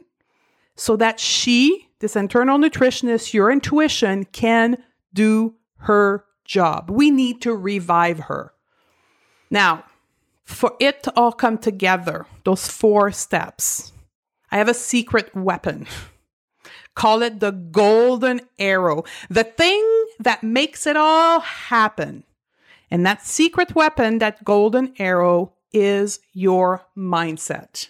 [0.75, 4.77] so that she, this internal nutritionist, your intuition, can
[5.13, 6.89] do her job.
[6.89, 8.53] We need to revive her.
[9.49, 9.83] Now,
[10.43, 13.91] for it to all come together, those four steps,
[14.51, 15.87] I have a secret weapon.
[16.97, 19.85] Call it the golden arrow, the thing
[20.19, 22.23] that makes it all happen.
[22.89, 27.89] And that secret weapon, that golden arrow, is your mindset.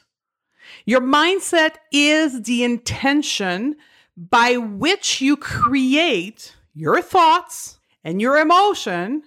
[0.85, 3.77] Your mindset is the intention
[4.17, 9.23] by which you create your thoughts and your emotion,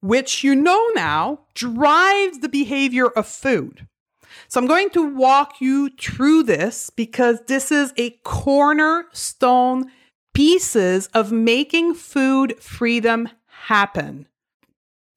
[0.00, 3.87] which you know now drives the behavior of food.
[4.48, 9.90] So I'm going to walk you through this because this is a cornerstone
[10.32, 14.26] pieces of making food freedom happen.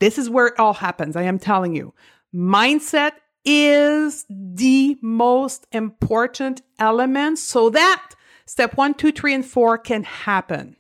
[0.02, 1.16] This is where it all happens.
[1.16, 1.94] I am telling you.
[2.36, 3.14] Mindset
[3.46, 8.14] is the most important element so that
[8.46, 10.76] step one, two, three, and four can happen.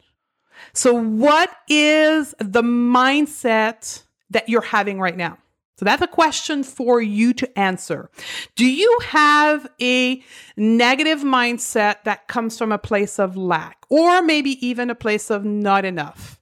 [0.74, 5.38] So, what is the mindset that you're having right now?
[5.82, 8.12] So, that's a question for you to answer.
[8.56, 10.22] Do you have a
[10.56, 15.44] negative mindset that comes from a place of lack or maybe even a place of
[15.44, 16.40] not enough?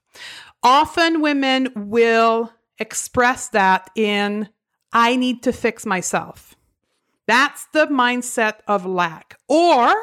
[0.62, 4.50] Often women will express that in
[4.92, 6.54] I need to fix myself.
[7.26, 9.38] That's the mindset of lack.
[9.48, 9.94] Or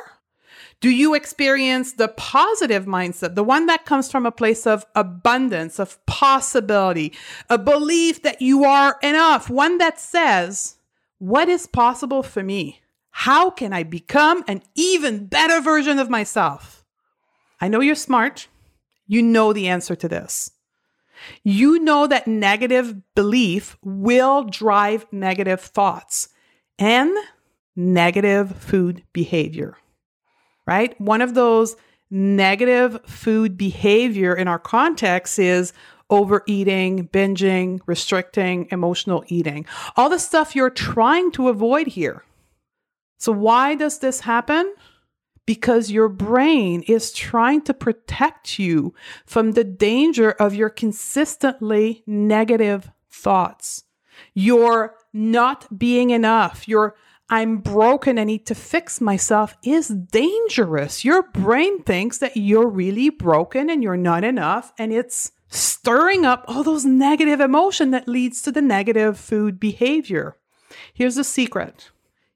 [0.79, 5.79] do you experience the positive mindset, the one that comes from a place of abundance,
[5.79, 7.13] of possibility,
[7.49, 10.77] a belief that you are enough, one that says,
[11.17, 12.81] What is possible for me?
[13.09, 16.83] How can I become an even better version of myself?
[17.59, 18.47] I know you're smart.
[19.07, 20.51] You know the answer to this
[21.43, 26.29] you know that negative belief will drive negative thoughts
[26.77, 27.15] and
[27.75, 29.77] negative food behavior,
[30.67, 30.99] right?
[31.01, 31.75] One of those
[32.11, 35.73] negative food behavior in our context is
[36.09, 39.65] overeating, binging, restricting, emotional eating,
[39.95, 42.23] all the stuff you're trying to avoid here.
[43.17, 44.73] So, why does this happen?
[45.47, 48.93] because your brain is trying to protect you
[49.25, 53.85] from the danger of your consistently negative thoughts.
[54.35, 56.95] Your not being enough, your
[57.29, 61.03] I'm broken, I need to fix myself is dangerous.
[61.03, 66.45] Your brain thinks that you're really broken and you're not enough, and it's stirring up
[66.47, 70.37] all those negative emotion that leads to the negative food behavior.
[70.93, 71.91] Here's the secret.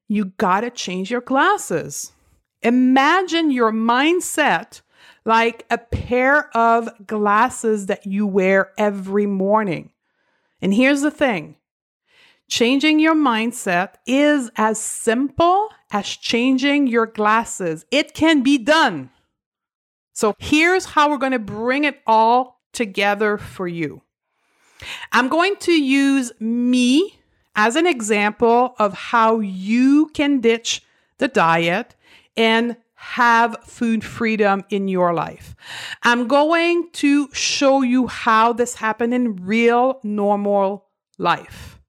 [0.08, 2.12] You got to change your glasses.
[2.62, 4.82] Imagine your mindset
[5.24, 9.92] like a pair of glasses that you wear every morning.
[10.62, 11.56] And here's the thing
[12.52, 19.10] changing your mindset is as simple as changing your glasses, it can be done.
[20.14, 24.02] So here's how we're going to bring it all together for you.
[25.14, 27.20] I'm going to use me
[27.56, 30.84] as an example of how you can ditch
[31.20, 31.96] the diet
[32.36, 35.56] and have food freedom in your life.
[36.04, 40.88] I'm going to show you how this happened in real normal
[41.18, 41.81] life.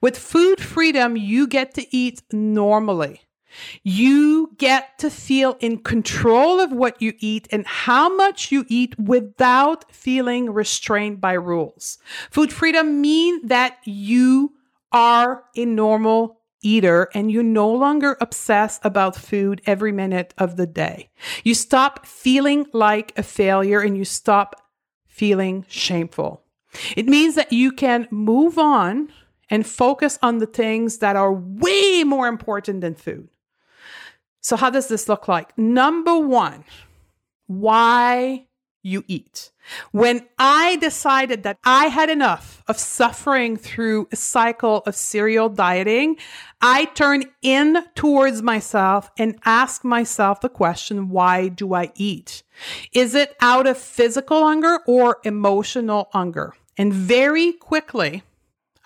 [0.00, 3.22] With food freedom, you get to eat normally.
[3.82, 8.98] You get to feel in control of what you eat and how much you eat
[8.98, 11.98] without feeling restrained by rules.
[12.30, 14.54] Food freedom means that you
[14.92, 20.66] are a normal eater and you no longer obsess about food every minute of the
[20.66, 21.10] day.
[21.44, 24.62] You stop feeling like a failure and you stop
[25.06, 26.42] feeling shameful.
[26.96, 29.12] It means that you can move on
[29.50, 33.28] and focus on the things that are way more important than food.
[34.40, 35.56] So, how does this look like?
[35.56, 36.64] Number one,
[37.46, 38.46] why
[38.84, 39.50] you eat.
[39.92, 46.18] When I decided that I had enough of suffering through a cycle of serial dieting,
[46.60, 52.42] I turned in towards myself and asked myself the question, why do I eat?
[52.92, 56.54] Is it out of physical hunger or emotional hunger?
[56.76, 58.22] And very quickly,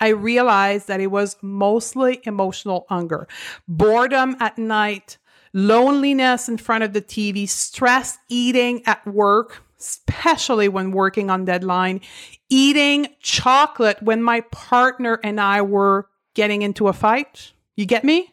[0.00, 3.28] I realized that it was mostly emotional hunger,
[3.66, 5.18] boredom at night,
[5.52, 12.00] loneliness in front of the TV, stress eating at work, especially when working on deadline,
[12.48, 17.52] eating chocolate when my partner and I were getting into a fight.
[17.76, 18.30] You get me?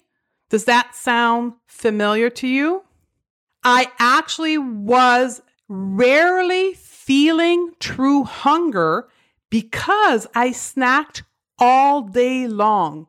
[0.49, 2.83] Does that sound familiar to you?
[3.63, 9.07] I actually was rarely feeling true hunger
[9.49, 11.23] because I snacked
[11.59, 13.07] all day long.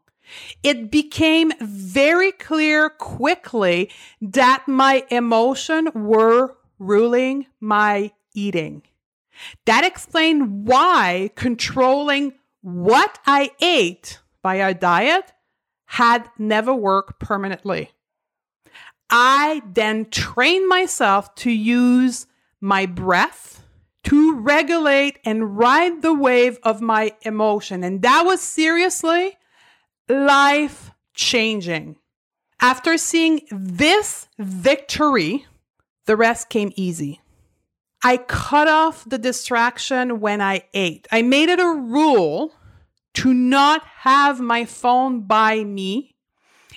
[0.63, 3.91] It became very clear quickly
[4.21, 8.83] that my emotion were ruling my eating.
[9.67, 15.33] That explained why controlling what I ate by a diet
[15.87, 17.91] had never worked permanently.
[19.09, 22.27] I then trained myself to use
[22.61, 23.63] my breath
[24.07, 27.83] to regulate and ride the wave of my emotion.
[27.83, 29.37] And that was seriously
[30.09, 31.97] life changing.
[32.61, 35.47] After seeing this victory,
[36.05, 37.21] the rest came easy.
[38.05, 41.09] I cut off the distraction when I ate.
[41.11, 42.55] I made it a rule
[43.15, 46.15] to not have my phone by me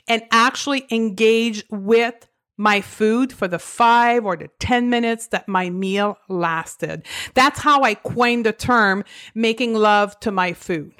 [0.07, 2.27] and actually engage with
[2.59, 7.05] my food for the five or the 10 minutes that my meal lasted.
[7.33, 10.93] That's how I coined the term making love to my food.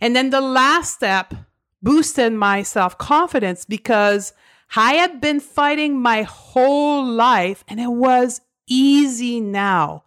[0.00, 1.34] And then the last step
[1.82, 4.32] boosted my self confidence because
[4.74, 10.04] I had been fighting my whole life and it was easy now.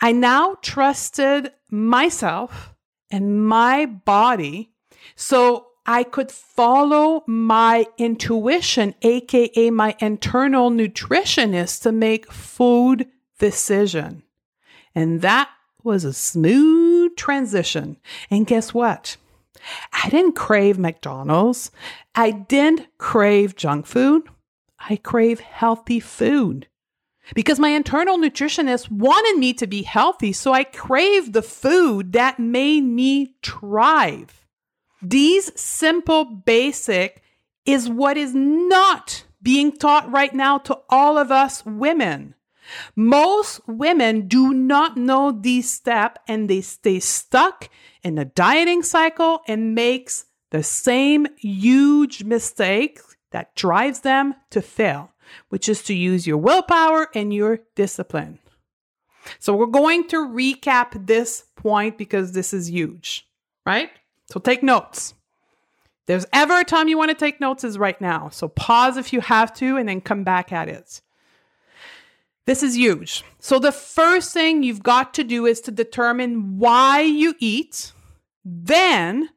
[0.00, 2.74] I now trusted myself
[3.12, 4.72] and my body
[5.14, 13.08] so I could follow my intuition, aka my internal nutritionist, to make food
[13.38, 14.22] decision.
[14.94, 15.48] And that
[15.82, 17.96] was a smooth transition.
[18.30, 19.16] And guess what?
[19.92, 21.70] I didn't crave McDonald's.
[22.14, 24.22] I didn't crave junk food.
[24.78, 26.68] I crave healthy food
[27.34, 30.32] because my internal nutritionist wanted me to be healthy.
[30.32, 34.41] So I craved the food that made me thrive.
[35.02, 37.22] These simple basic
[37.64, 42.34] is what is not being taught right now to all of us women.
[42.94, 47.68] Most women do not know these steps and they stay stuck
[48.04, 53.00] in the dieting cycle and makes the same huge mistake
[53.32, 55.10] that drives them to fail,
[55.48, 58.38] which is to use your willpower and your discipline.
[59.38, 63.26] So we're going to recap this point because this is huge,
[63.66, 63.90] right?
[64.32, 65.12] So take notes.
[66.06, 68.30] There's ever a time you want to take notes is right now.
[68.30, 71.02] So pause if you have to and then come back at it.
[72.46, 73.24] This is huge.
[73.38, 77.92] So, the first thing you've got to do is to determine why you eat,
[78.44, 79.28] then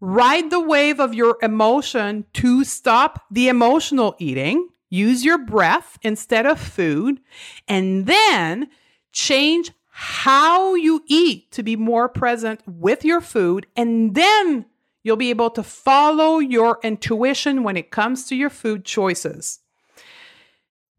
[0.00, 4.68] ride the wave of your emotion to stop the emotional eating.
[4.90, 7.18] Use your breath instead of food,
[7.66, 8.68] and then
[9.12, 13.66] change how you eat to be more present with your food.
[13.76, 14.64] And then
[15.04, 19.60] you'll be able to follow your intuition when it comes to your food choices.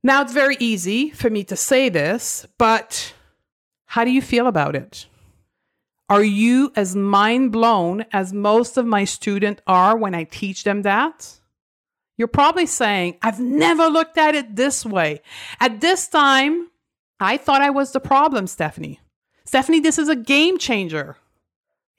[0.04, 3.14] Now, it's very easy for me to say this, but
[3.86, 5.08] how do you feel about it?
[6.08, 10.84] Are you as mind blown as most of my students are when I teach them
[10.84, 11.40] that?
[12.16, 15.22] You're probably saying, I've never looked at it this way.
[15.60, 16.70] At this time,
[17.24, 19.00] I thought I was the problem, Stephanie.
[19.46, 21.18] Stephanie, this is a game changer.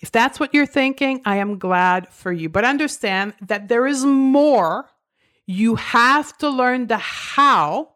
[0.00, 2.48] If that's what you're thinking, I am glad for you.
[2.48, 4.90] But understand that there is more.
[5.46, 7.93] You have to learn the how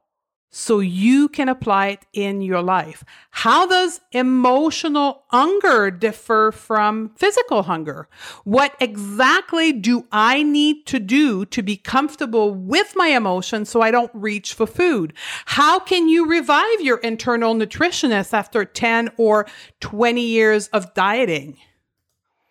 [0.50, 3.04] so you can apply it in your life.
[3.30, 8.08] How does emotional hunger differ from physical hunger?
[8.44, 13.90] What exactly do I need to do to be comfortable with my emotions so I
[13.90, 15.12] don't reach for food?
[15.46, 19.46] How can you revive your internal nutritionist after 10 or
[19.80, 21.58] 20 years of dieting?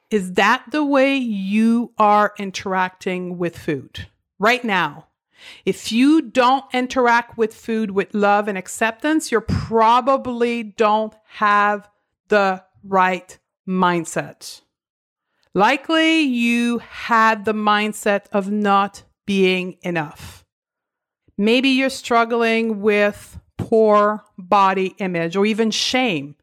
[0.10, 4.08] Is that the way you are interacting with food
[4.40, 5.07] right now?
[5.66, 11.90] If you don't interact with food with love and acceptance, you probably don't have
[12.30, 14.62] the right mindset.
[15.54, 20.46] Likely you had the mindset of not being enough.
[21.38, 26.36] Maybe you're struggling with poor body image or even shame.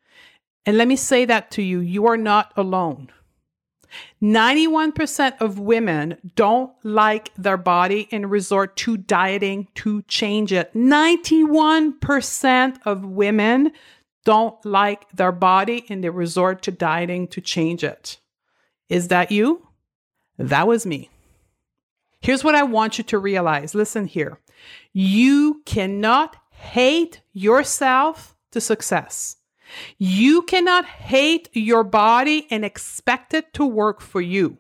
[0.67, 3.11] And let me say that to you you are not alone.
[4.23, 10.73] 91% of women don't like their body and resort to dieting to change it.
[10.75, 13.73] 91% of women
[14.25, 18.19] don't like their body and they resort to dieting to change it.
[18.89, 19.69] Is that you?
[20.39, 21.11] That was me.
[22.21, 23.75] Here's what I want you to realize.
[23.75, 24.39] Listen here.
[24.93, 29.37] You cannot hate yourself to success.
[29.99, 34.59] You cannot hate your body and expect it to work for you.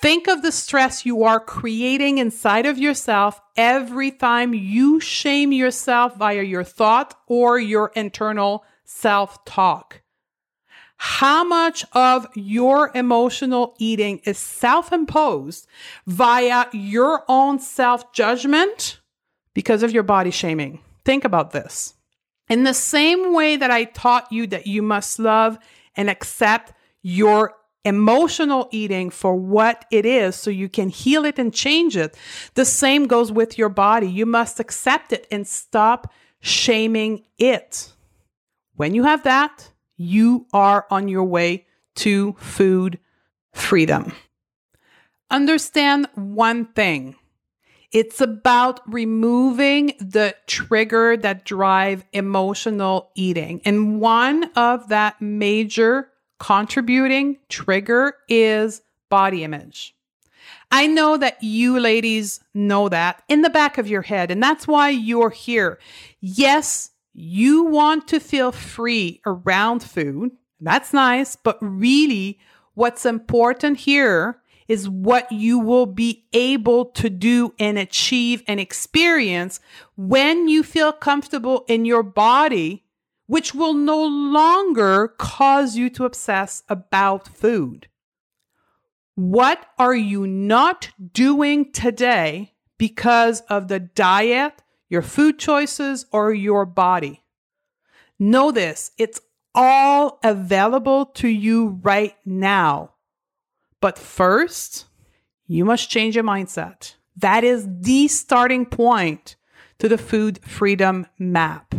[0.00, 6.16] Think of the stress you are creating inside of yourself every time you shame yourself
[6.16, 10.00] via your thought or your internal self talk.
[10.96, 15.66] How much of your emotional eating is self imposed
[16.06, 19.00] via your own self judgment
[19.54, 20.80] because of your body shaming?
[21.04, 21.94] Think about this.
[22.50, 25.56] In the same way that I taught you that you must love
[25.94, 31.54] and accept your emotional eating for what it is so you can heal it and
[31.54, 32.16] change it,
[32.54, 34.08] the same goes with your body.
[34.08, 37.92] You must accept it and stop shaming it.
[38.74, 42.98] When you have that, you are on your way to food
[43.52, 44.12] freedom.
[45.30, 47.14] Understand one thing
[47.92, 53.60] it's about removing the trigger that drive emotional eating.
[53.64, 59.94] And one of that major contributing trigger is body image.
[60.70, 64.68] I know that you ladies know that in the back of your head, and that's
[64.68, 65.80] why you're here.
[66.20, 70.30] Yes, you want to feel free around food.
[70.60, 72.38] That's nice, but really,
[72.74, 74.39] what's important here
[74.70, 79.58] is what you will be able to do and achieve and experience
[79.96, 82.84] when you feel comfortable in your body,
[83.26, 87.88] which will no longer cause you to obsess about food.
[89.16, 96.64] What are you not doing today because of the diet, your food choices, or your
[96.64, 97.24] body?
[98.20, 99.20] Know this it's
[99.52, 102.89] all available to you right now.
[103.80, 104.86] But first,
[105.46, 106.94] you must change your mindset.
[107.16, 109.36] That is the starting point
[109.78, 111.74] to the food freedom map.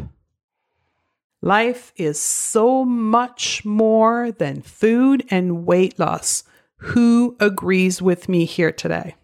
[1.41, 6.43] Life is so much more than food and weight loss.
[6.77, 9.15] Who agrees with me here today?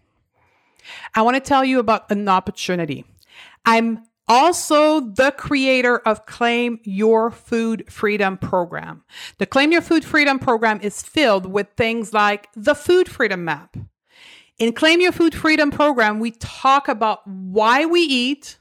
[1.14, 3.04] I want to tell you about an opportunity.
[3.64, 9.04] I'm also the creator of Claim Your Food Freedom program.
[9.38, 13.76] The Claim Your Food Freedom program is filled with things like the Food Freedom Map.
[14.58, 18.58] In Claim Your Food Freedom program, we talk about why we eat,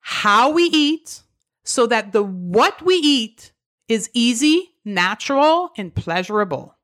[0.00, 1.22] how we eat,
[1.64, 3.52] so that the what we eat
[3.88, 6.76] is easy, natural, and pleasurable.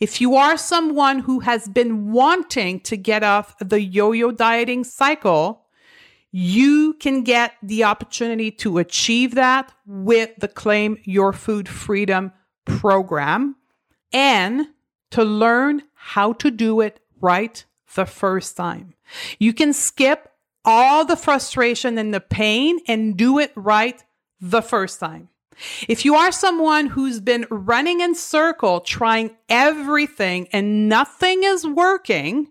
[0.00, 4.84] If you are someone who has been wanting to get off the yo yo dieting
[4.84, 5.66] cycle,
[6.30, 12.32] you can get the opportunity to achieve that with the Claim Your Food Freedom
[12.64, 13.56] program
[14.12, 14.66] and
[15.10, 17.64] to learn how to do it right
[17.94, 18.94] the first time.
[19.38, 20.30] You can skip
[20.64, 24.02] all the frustration and the pain and do it right
[24.40, 25.30] the first time.
[25.88, 32.48] If you are someone who's been running in circle trying everything and nothing is working,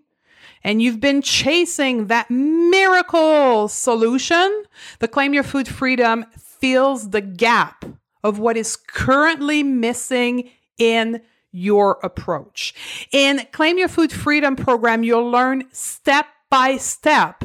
[0.68, 4.64] and you've been chasing that miracle solution,
[4.98, 7.86] the Claim Your Food Freedom fills the gap
[8.22, 12.74] of what is currently missing in your approach.
[13.12, 17.42] In Claim Your Food Freedom program, you'll learn step by step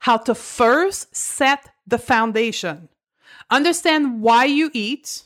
[0.00, 2.90] how to first set the foundation.
[3.48, 5.22] Understand why you eat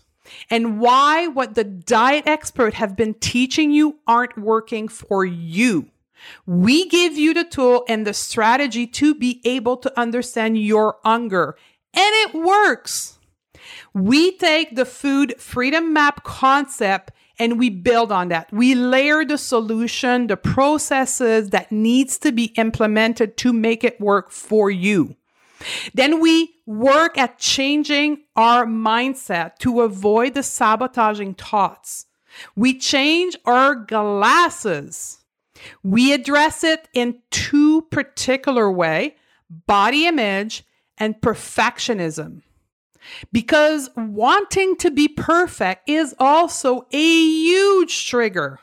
[0.51, 5.91] and why what the diet expert have been teaching you aren't working for you.
[6.47, 11.57] We give you the tool and the strategy to be able to understand your hunger.
[11.93, 13.19] And it works.
[13.93, 18.53] We take the food freedom map concept and we build on that.
[18.53, 24.31] We layer the solution, the processes that needs to be implemented to make it work
[24.31, 25.17] for you.
[25.95, 32.07] Then we work at changing our mindset to avoid the sabotaging thoughts.
[32.55, 35.24] We change our glasses
[35.83, 39.17] we address it in two particular way,
[39.49, 40.65] body image
[40.99, 42.43] and perfectionism.
[43.33, 48.61] Because wanting to be perfect is also a huge trigger.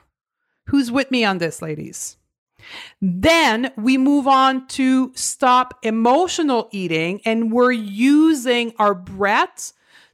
[0.68, 2.18] Who's with me on this, ladies?
[3.02, 9.74] Then we move on to stop emotional eating, and we're using our breath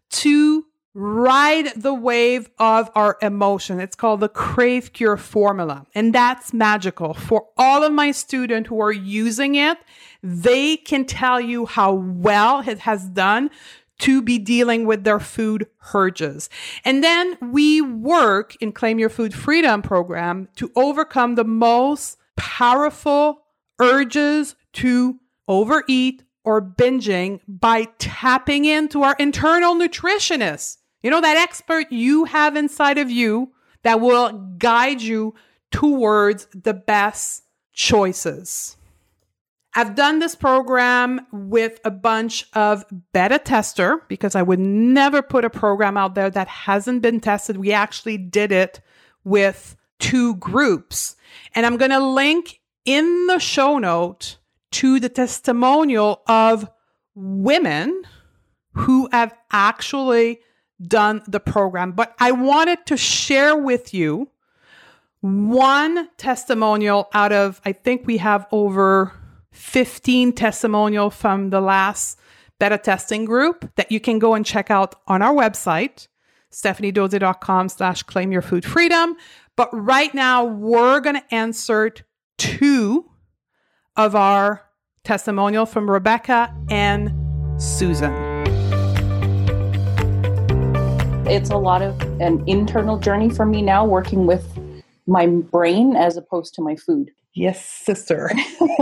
[0.10, 0.66] to
[1.00, 3.80] ride the wave of our emotion.
[3.80, 5.86] It's called the Crave Cure formula.
[5.93, 7.14] And that's magical.
[7.14, 9.78] For all of my students who are using it,
[10.24, 13.52] they can tell you how well it has done
[14.00, 16.50] to be dealing with their food urges.
[16.84, 23.43] And then we work in Claim Your Food Freedom program to overcome the most powerful
[23.80, 30.78] urges to overeat or binging by tapping into our internal nutritionist.
[31.02, 33.52] You know, that expert you have inside of you
[33.84, 35.36] that will guide you
[35.72, 37.43] towards the best
[37.74, 38.78] choices.
[39.76, 42.84] I've done this program with a bunch of
[43.14, 47.58] beta tester because I would never put a program out there that hasn't been tested.
[47.58, 48.82] We actually did it
[49.24, 51.16] with two groups.
[51.54, 54.38] And I'm going to link in the show note
[54.72, 56.68] to the testimonial of
[57.14, 58.02] women
[58.72, 60.39] who have actually
[60.82, 64.30] done the program, but I wanted to share with you
[65.22, 69.14] one testimonial out of, I think we have over
[69.52, 72.20] 15 testimonial from the last
[72.60, 76.08] beta testing group that you can go and check out on our website,
[76.52, 79.16] stephaniedodier.com slash claim your food freedom.
[79.56, 82.04] But right now we're going to insert
[82.38, 83.10] two
[83.96, 84.64] of our
[85.04, 87.12] testimonial from Rebecca and
[87.60, 88.27] Susan
[91.30, 94.58] it's a lot of an internal journey for me now working with
[95.08, 97.12] my brain as opposed to my food.
[97.34, 98.32] Yes, sister.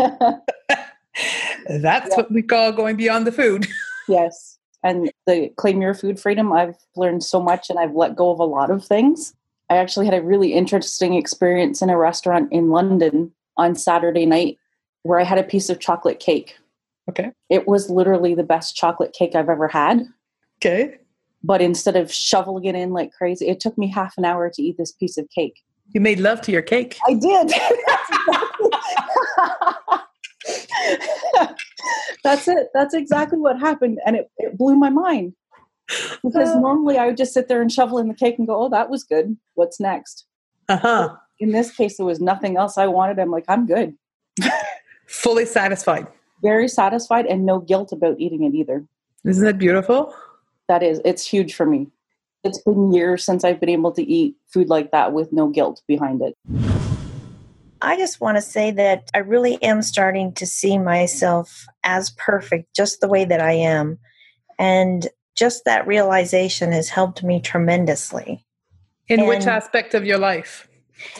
[1.68, 2.16] That's yeah.
[2.16, 3.68] what we call going beyond the food.
[4.08, 4.60] yes.
[4.84, 8.40] And the claim your food freedom, I've learned so much and I've let go of
[8.40, 9.34] a lot of things.
[9.72, 14.60] I actually had a really interesting experience in a restaurant in London on Saturday night
[15.02, 16.58] where I had a piece of chocolate cake.
[17.10, 17.32] Okay.
[17.50, 20.06] It was literally the best chocolate cake I've ever had.
[20.60, 21.00] Okay.
[21.46, 24.62] But instead of shoveling it in like crazy, it took me half an hour to
[24.62, 25.64] eat this piece of cake.
[25.94, 26.98] You made love to your cake.
[27.08, 27.52] I did.
[32.24, 32.70] That's it.
[32.74, 34.00] That's exactly what happened.
[34.06, 35.34] And it, it blew my mind.
[36.24, 36.60] Because Oh.
[36.60, 38.90] normally I would just sit there and shovel in the cake and go, oh, that
[38.90, 39.38] was good.
[39.54, 40.26] What's next?
[40.68, 41.16] Uh huh.
[41.40, 43.20] In this case, there was nothing else I wanted.
[43.20, 43.96] I'm like, I'm good.
[45.06, 46.08] Fully satisfied.
[46.42, 48.84] Very satisfied and no guilt about eating it either.
[49.24, 50.16] Isn't that beautiful?
[50.68, 51.88] That is, it's huge for me.
[52.44, 55.82] It's been years since I've been able to eat food like that with no guilt
[55.88, 56.36] behind it.
[57.82, 62.76] I just want to say that I really am starting to see myself as perfect,
[62.76, 64.00] just the way that I am.
[64.58, 68.46] And just that realization has helped me tremendously
[69.10, 70.68] In which aspect of your life?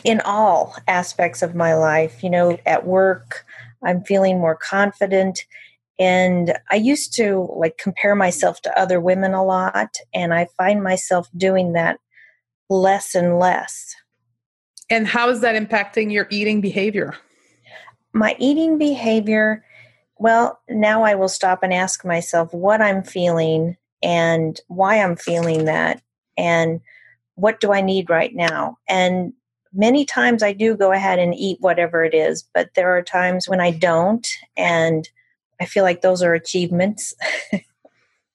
[0.04, 2.22] in all aspects of my life.
[2.22, 3.44] You know, at work,
[3.84, 5.44] I'm feeling more confident.
[5.98, 9.96] And I used to like compare myself to other women a lot.
[10.12, 11.98] And I find myself doing that
[12.68, 13.94] less and less.
[14.90, 17.14] And how is that impacting your eating behavior?
[18.16, 19.62] my eating behavior
[20.18, 25.66] well now i will stop and ask myself what i'm feeling and why i'm feeling
[25.66, 26.00] that
[26.38, 26.80] and
[27.34, 29.32] what do i need right now and
[29.74, 33.48] many times i do go ahead and eat whatever it is but there are times
[33.48, 34.26] when i don't
[34.56, 35.10] and
[35.60, 37.14] i feel like those are achievements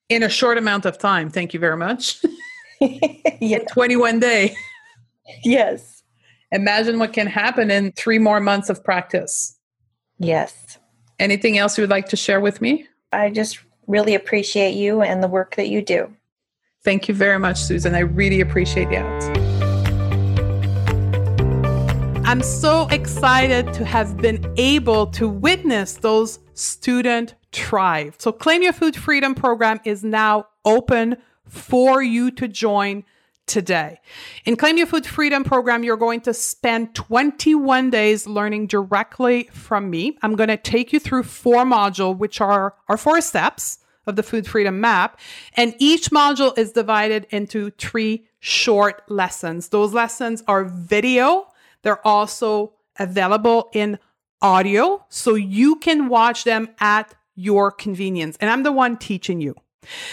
[0.10, 1.30] In a short amount of time.
[1.30, 2.22] Thank you very much.
[3.40, 3.60] yeah.
[3.72, 4.54] 21 day.
[5.46, 6.04] yes
[6.52, 9.58] Imagine what can happen in three more months of practice.
[10.20, 10.78] yes
[11.18, 12.88] Anything else you would like to share with me?
[13.14, 16.14] i just really appreciate you and the work that you do
[16.84, 17.94] Thank you very much, Susan.
[17.94, 19.41] I really appreciate that.
[22.32, 28.16] I'm so excited to have been able to witness those student thrive.
[28.20, 31.18] So Claim Your Food Freedom program is now open
[31.50, 33.04] for you to join
[33.48, 34.00] today.
[34.46, 39.90] In Claim Your Food Freedom program, you're going to spend 21 days learning directly from
[39.90, 40.18] me.
[40.22, 44.24] I'm going to take you through four modules, which are our four steps of the
[44.24, 45.20] Food Freedom Map.
[45.58, 49.68] And each module is divided into three short lessons.
[49.68, 51.51] Those lessons are video.
[51.84, 54.00] They're also available in
[54.42, 58.38] audio, so you can watch them at your convenience.
[58.40, 59.56] And I'm the one teaching you.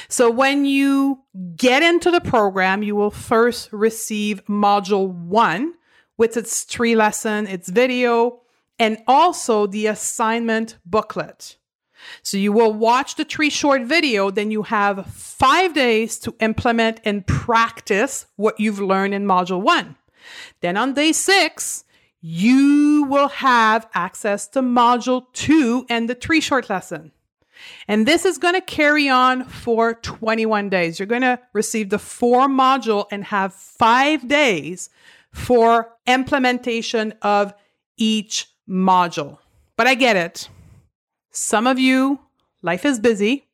[0.09, 1.21] So when you
[1.57, 5.75] get into the program, you will first receive module one
[6.17, 8.41] with its three lesson, its video,
[8.79, 11.57] and also the assignment booklet.
[12.23, 17.01] So you will watch the three short video, then you have five days to implement
[17.05, 19.97] and practice what you've learned in module one.
[20.61, 21.85] Then on day six,
[22.21, 27.13] you will have access to module two and the three short lesson.
[27.87, 30.99] And this is going to carry on for 21 days.
[30.99, 34.91] You're going to receive the four module and have five days
[35.33, 37.53] for implementation of
[37.97, 39.39] each module.
[39.77, 40.49] But I get it.
[41.31, 42.21] Some of you,
[42.63, 43.49] life is busy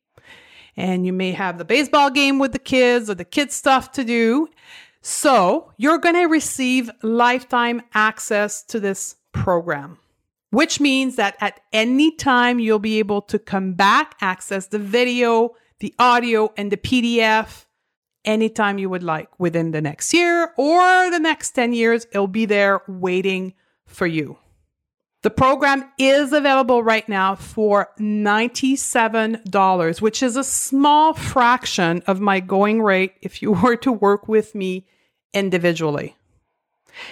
[0.77, 4.03] and you may have the baseball game with the kids or the kids stuff to
[4.03, 4.49] do.
[5.07, 9.99] So you're going to receive lifetime access to this program,
[10.49, 15.51] which means that at any time you'll be able to come back, access the video,
[15.77, 17.65] the audio, and the PDF
[18.25, 22.07] anytime you would like within the next year or the next 10 years.
[22.11, 23.53] It'll be there waiting
[23.85, 24.39] for you.
[25.21, 32.39] The program is available right now for $97, which is a small fraction of my
[32.39, 34.87] going rate if you were to work with me
[35.35, 36.15] individually.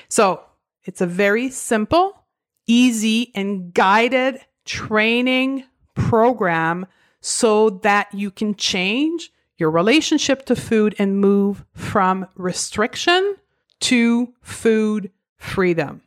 [0.07, 0.43] So
[0.85, 2.23] it's a very simple,
[2.65, 6.87] easy, and guided training program
[7.21, 13.35] so that you can change your relationship to food and move from restriction
[13.81, 16.01] to food freedom.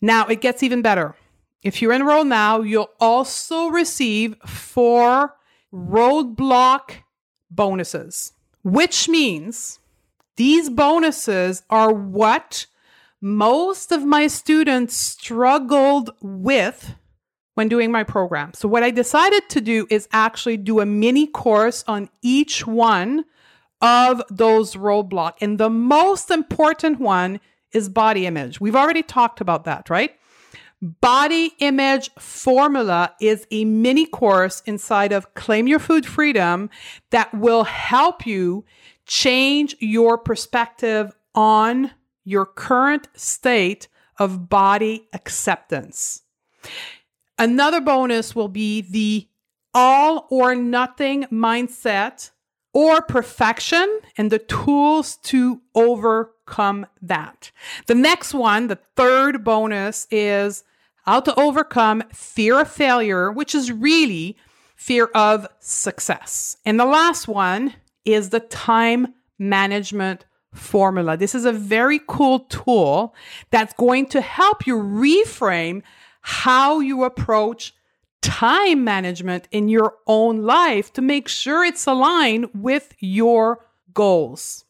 [0.00, 1.14] Now it gets even better.
[1.62, 5.34] If you enroll now, you'll also receive four
[5.72, 6.90] roadblock
[7.50, 8.32] bonuses,
[8.62, 9.78] which means
[10.36, 12.66] these bonuses are what
[13.20, 16.94] most of my students struggled with
[17.54, 18.52] when doing my program.
[18.54, 23.24] So, what I decided to do is actually do a mini course on each one
[23.80, 25.34] of those roadblock.
[25.40, 27.40] And the most important one
[27.72, 28.60] is body image.
[28.60, 30.16] We've already talked about that, right?
[30.80, 36.68] Body image formula is a mini course inside of Claim Your Food Freedom
[37.10, 38.64] that will help you
[39.06, 41.90] change your perspective on
[42.24, 43.88] your current state
[44.18, 46.22] of body acceptance.
[47.38, 49.28] Another bonus will be the
[49.74, 52.30] all or nothing mindset
[52.72, 57.50] or perfection and the tools to overcome that.
[57.86, 60.64] The next one, the third bonus, is
[61.04, 64.36] how to overcome fear of failure, which is really
[64.76, 66.56] fear of success.
[66.64, 67.74] And the last one
[68.04, 71.16] is the time management formula.
[71.16, 73.14] This is a very cool tool
[73.50, 75.82] that's going to help you reframe
[76.20, 77.74] how you approach
[78.22, 84.64] time management in your own life to make sure it's aligned with your goals.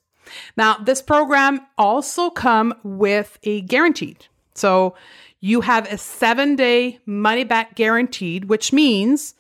[0.57, 4.27] Now, this program also come with a guaranteed.
[4.55, 4.97] So
[5.41, 9.35] you have a seven day money back guaranteed, which means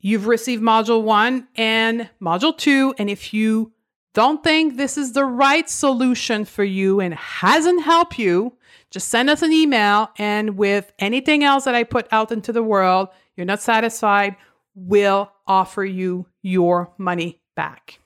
[0.00, 2.94] you've received module one and module two.
[2.98, 3.72] And if you
[4.14, 8.54] don't think this is the right solution for you and hasn't helped you,
[8.90, 10.10] just send us an email.
[10.18, 14.36] And with anything else that I put out into the world, you're not satisfied,
[14.74, 17.98] we'll offer you your money back.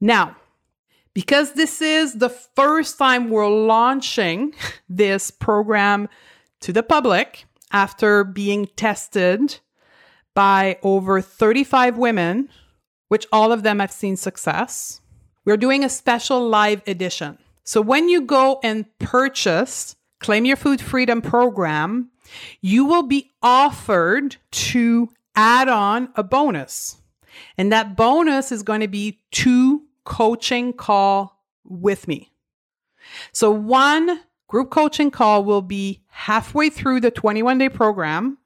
[0.00, 0.36] Now,
[1.14, 4.54] because this is the first time we're launching
[4.88, 6.08] this program
[6.60, 9.60] to the public after being tested
[10.34, 12.48] by over 35 women,
[13.08, 15.00] which all of them have seen success.
[15.44, 17.38] We're doing a special live edition.
[17.64, 22.10] So when you go and purchase Claim Your Food Freedom program,
[22.60, 26.98] you will be offered to add on a bonus.
[27.58, 32.32] And that bonus is going to be two coaching call with me.
[33.32, 38.38] So one group coaching call will be halfway through the 21 day program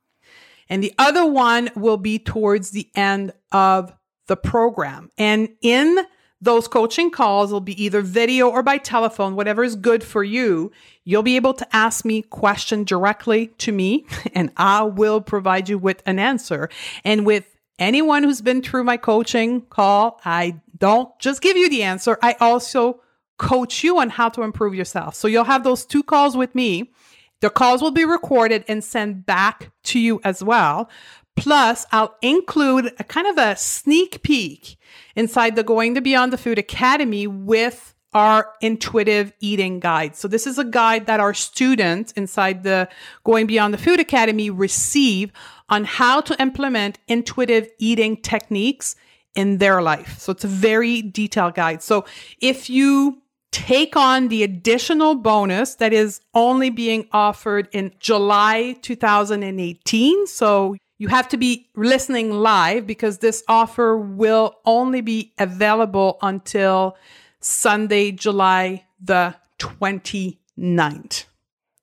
[0.69, 3.93] and the other one will be towards the end of
[4.27, 5.11] the program.
[5.19, 5.99] And in
[6.41, 10.71] those coaching calls will be either video or by telephone, whatever is good for you.
[11.05, 15.79] You'll be able to ask me question directly to me and I will provide you
[15.79, 16.69] with an answer.
[17.05, 17.45] And with
[17.79, 22.19] anyone who's been through my coaching call, I don't just give you the answer.
[22.23, 23.01] I also
[23.39, 25.15] coach you on how to improve yourself.
[25.15, 26.93] So you'll have those two calls with me.
[27.41, 30.91] The calls will be recorded and sent back to you as well.
[31.37, 34.77] Plus, I'll include a kind of a sneak peek
[35.15, 40.17] inside the Going to Beyond the Food Academy with our intuitive eating guide.
[40.17, 42.89] So this is a guide that our students inside the
[43.23, 45.31] Going Beyond the Food Academy receive
[45.69, 48.97] on how to implement intuitive eating techniques
[49.35, 50.19] in their life.
[50.19, 51.83] So it's a very detailed guide.
[51.83, 52.05] So
[52.41, 53.23] if you
[53.53, 61.09] take on the additional bonus that is only being offered in July 2018, so you
[61.09, 66.97] have to be listening live because this offer will only be available until
[67.41, 71.25] Sunday, July the 29th.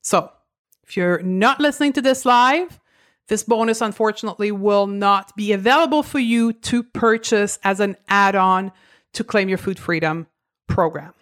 [0.01, 0.31] So
[0.83, 2.79] if you're not listening to this live,
[3.27, 8.71] this bonus unfortunately will not be available for you to purchase as an add on
[9.13, 10.27] to Claim Your Food Freedom
[10.67, 11.14] program.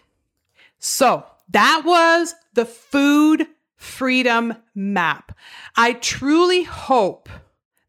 [0.86, 5.32] So that was the Food Freedom Map.
[5.78, 7.30] I truly hope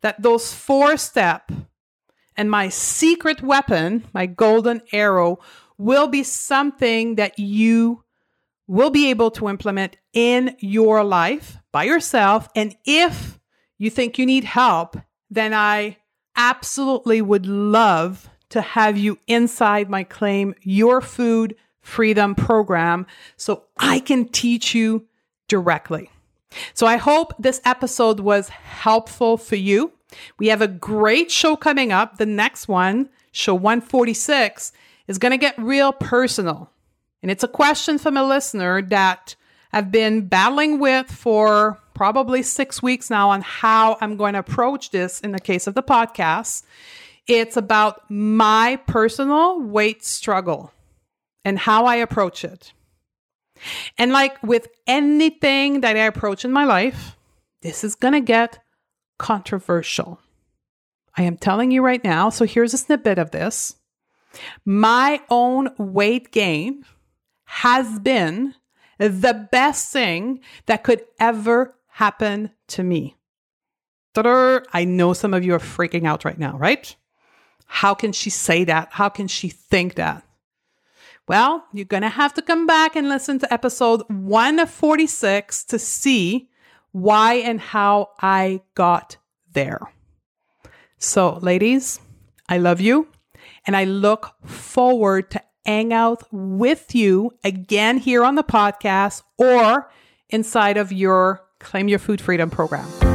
[0.02, 1.50] that those four step
[2.36, 5.40] and my secret weapon, my golden arrow,
[5.76, 8.04] will be something that you
[8.68, 12.48] will be able to implement in your life by yourself.
[12.54, 13.40] And if
[13.76, 14.96] you think you need help,
[15.28, 15.96] then I
[16.36, 23.06] absolutely would love to have you inside my Claim Your Food Freedom program
[23.36, 25.06] so I can teach you
[25.48, 26.10] directly.
[26.72, 29.92] So I hope this episode was helpful for you.
[30.38, 32.16] We have a great show coming up.
[32.18, 34.72] The next one, show 146,
[35.08, 36.70] is going to get real personal.
[37.22, 39.36] And it's a question from a listener that
[39.72, 44.90] I've been battling with for probably six weeks now on how I'm going to approach
[44.90, 46.62] this in the case of the podcast.
[47.26, 50.73] It's about my personal weight struggle
[51.44, 52.72] and how I approach it.
[53.98, 57.16] And like with anything that I approach in my life,
[57.62, 58.58] this is going to get
[59.18, 60.20] controversial.
[61.16, 62.30] I am telling you right now.
[62.30, 63.76] So here's a snippet of this.
[64.64, 66.84] My own weight gain
[67.44, 68.54] has been
[68.98, 73.16] the best thing that could ever happen to me.
[74.14, 74.60] Ta-da!
[74.72, 76.94] I know some of you are freaking out right now, right?
[77.66, 78.88] How can she say that?
[78.92, 80.24] How can she think that?
[81.26, 86.50] Well, you're going to have to come back and listen to episode 146 to see
[86.92, 89.16] why and how I got
[89.52, 89.80] there.
[90.98, 91.98] So, ladies,
[92.48, 93.08] I love you
[93.66, 99.90] and I look forward to hang out with you again here on the podcast or
[100.28, 103.13] inside of your Claim Your Food Freedom program.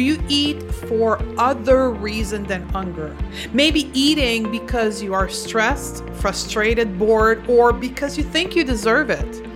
[0.00, 3.16] Eat for other reason than hunger.
[3.52, 9.46] Maybe eating because you are stressed, frustrated, bored, or because you think you deserve it.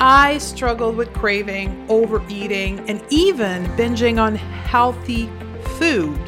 [0.00, 5.28] I struggled with craving, overeating, and even binging on healthy
[5.78, 6.18] food,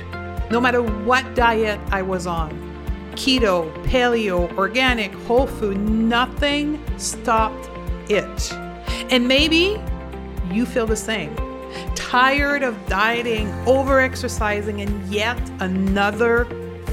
[0.51, 2.71] no matter what diet I was on
[3.21, 7.69] keto, paleo, organic, whole food, nothing stopped
[8.11, 8.53] it.
[9.11, 9.79] And maybe
[10.51, 11.35] you feel the same.
[12.11, 16.45] Tired of dieting, over exercising, and yet another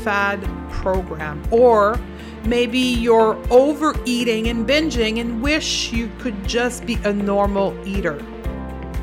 [0.03, 0.39] fad
[0.69, 1.41] program.
[1.49, 1.99] Or
[2.45, 8.23] maybe you're overeating and binging and wish you could just be a normal eater.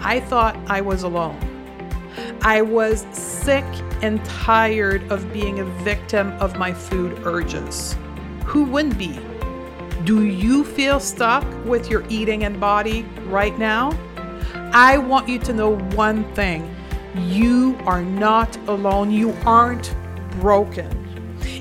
[0.02, 1.36] I thought I was alone.
[2.42, 3.64] I was sick
[4.00, 7.96] and tired of being a victim of my food urges.
[8.44, 9.18] Who wouldn't be?
[10.04, 13.90] Do you feel stuck with your eating and body right now?
[14.74, 16.68] I want you to know one thing
[17.14, 19.94] you are not alone, you aren't
[20.40, 20.90] broken.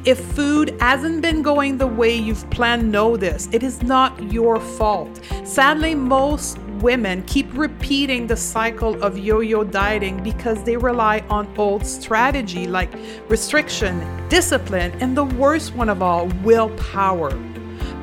[0.03, 4.59] If food hasn't been going the way you've planned, know this it is not your
[4.59, 5.24] fault.
[5.43, 11.47] Sadly, most women keep repeating the cycle of yo yo dieting because they rely on
[11.55, 12.91] old strategy like
[13.30, 17.32] restriction, discipline, and the worst one of all, willpower.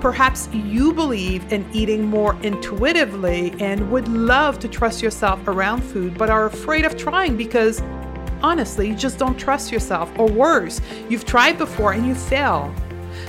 [0.00, 6.16] Perhaps you believe in eating more intuitively and would love to trust yourself around food,
[6.16, 7.82] but are afraid of trying because
[8.42, 10.10] honestly, you just don't trust yourself.
[10.18, 10.80] Or worse,
[11.10, 12.74] you've tried before and you fail.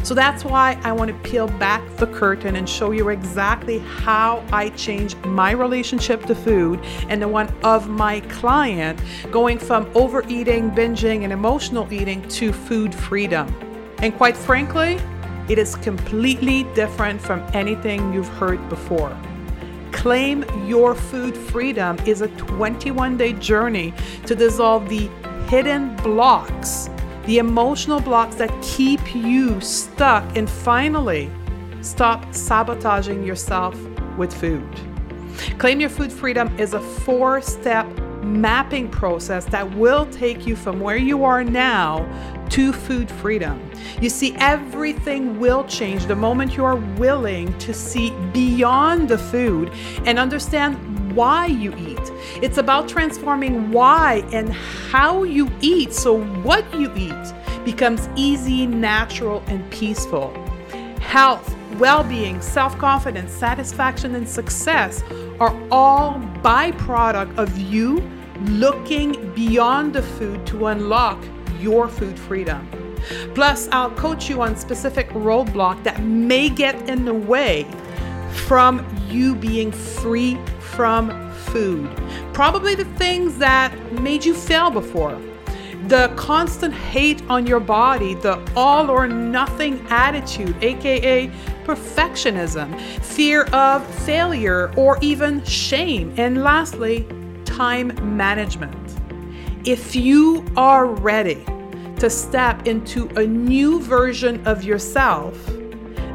[0.03, 4.43] So that's why I want to peel back the curtain and show you exactly how
[4.53, 8.99] I changed my relationship to food and the one of my client,
[9.29, 13.53] going from overeating, binging, and emotional eating to food freedom.
[13.97, 14.99] And quite frankly,
[15.51, 19.15] it is completely different from anything you've heard before.
[19.91, 23.93] Claim Your Food Freedom is a 21 day journey
[24.27, 25.09] to dissolve the
[25.49, 26.89] hidden blocks,
[27.25, 31.29] the emotional blocks that keep you stuck, and finally,
[31.81, 33.75] stop sabotaging yourself
[34.17, 34.69] with food.
[35.57, 37.85] Claim Your Food Freedom is a four step
[38.23, 42.05] mapping process that will take you from where you are now
[42.51, 43.59] to food freedom.
[44.01, 49.71] You see, everything will change the moment you are willing to see beyond the food
[50.05, 52.11] and understand why you eat.
[52.41, 57.33] It's about transforming why and how you eat so what you eat
[57.63, 60.33] becomes easy, natural, and peaceful.
[60.99, 65.03] Health, well being, self confidence, satisfaction, and success
[65.39, 68.01] are all byproduct of you
[68.45, 71.23] looking beyond the food to unlock
[71.61, 72.67] your food freedom.
[73.33, 77.65] Plus, I'll coach you on specific roadblock that may get in the way
[78.45, 81.89] from you being free from food.
[82.33, 85.19] Probably the things that made you fail before.
[85.87, 91.27] The constant hate on your body, the all or nothing attitude, aka
[91.63, 96.13] perfectionism, fear of failure, or even shame.
[96.17, 97.07] And lastly,
[97.45, 98.80] time management.
[99.63, 101.45] If you are ready
[101.97, 105.37] to step into a new version of yourself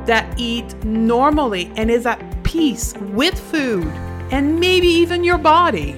[0.05, 3.87] that eat normally and is at peace with food
[4.33, 5.93] and maybe even your body,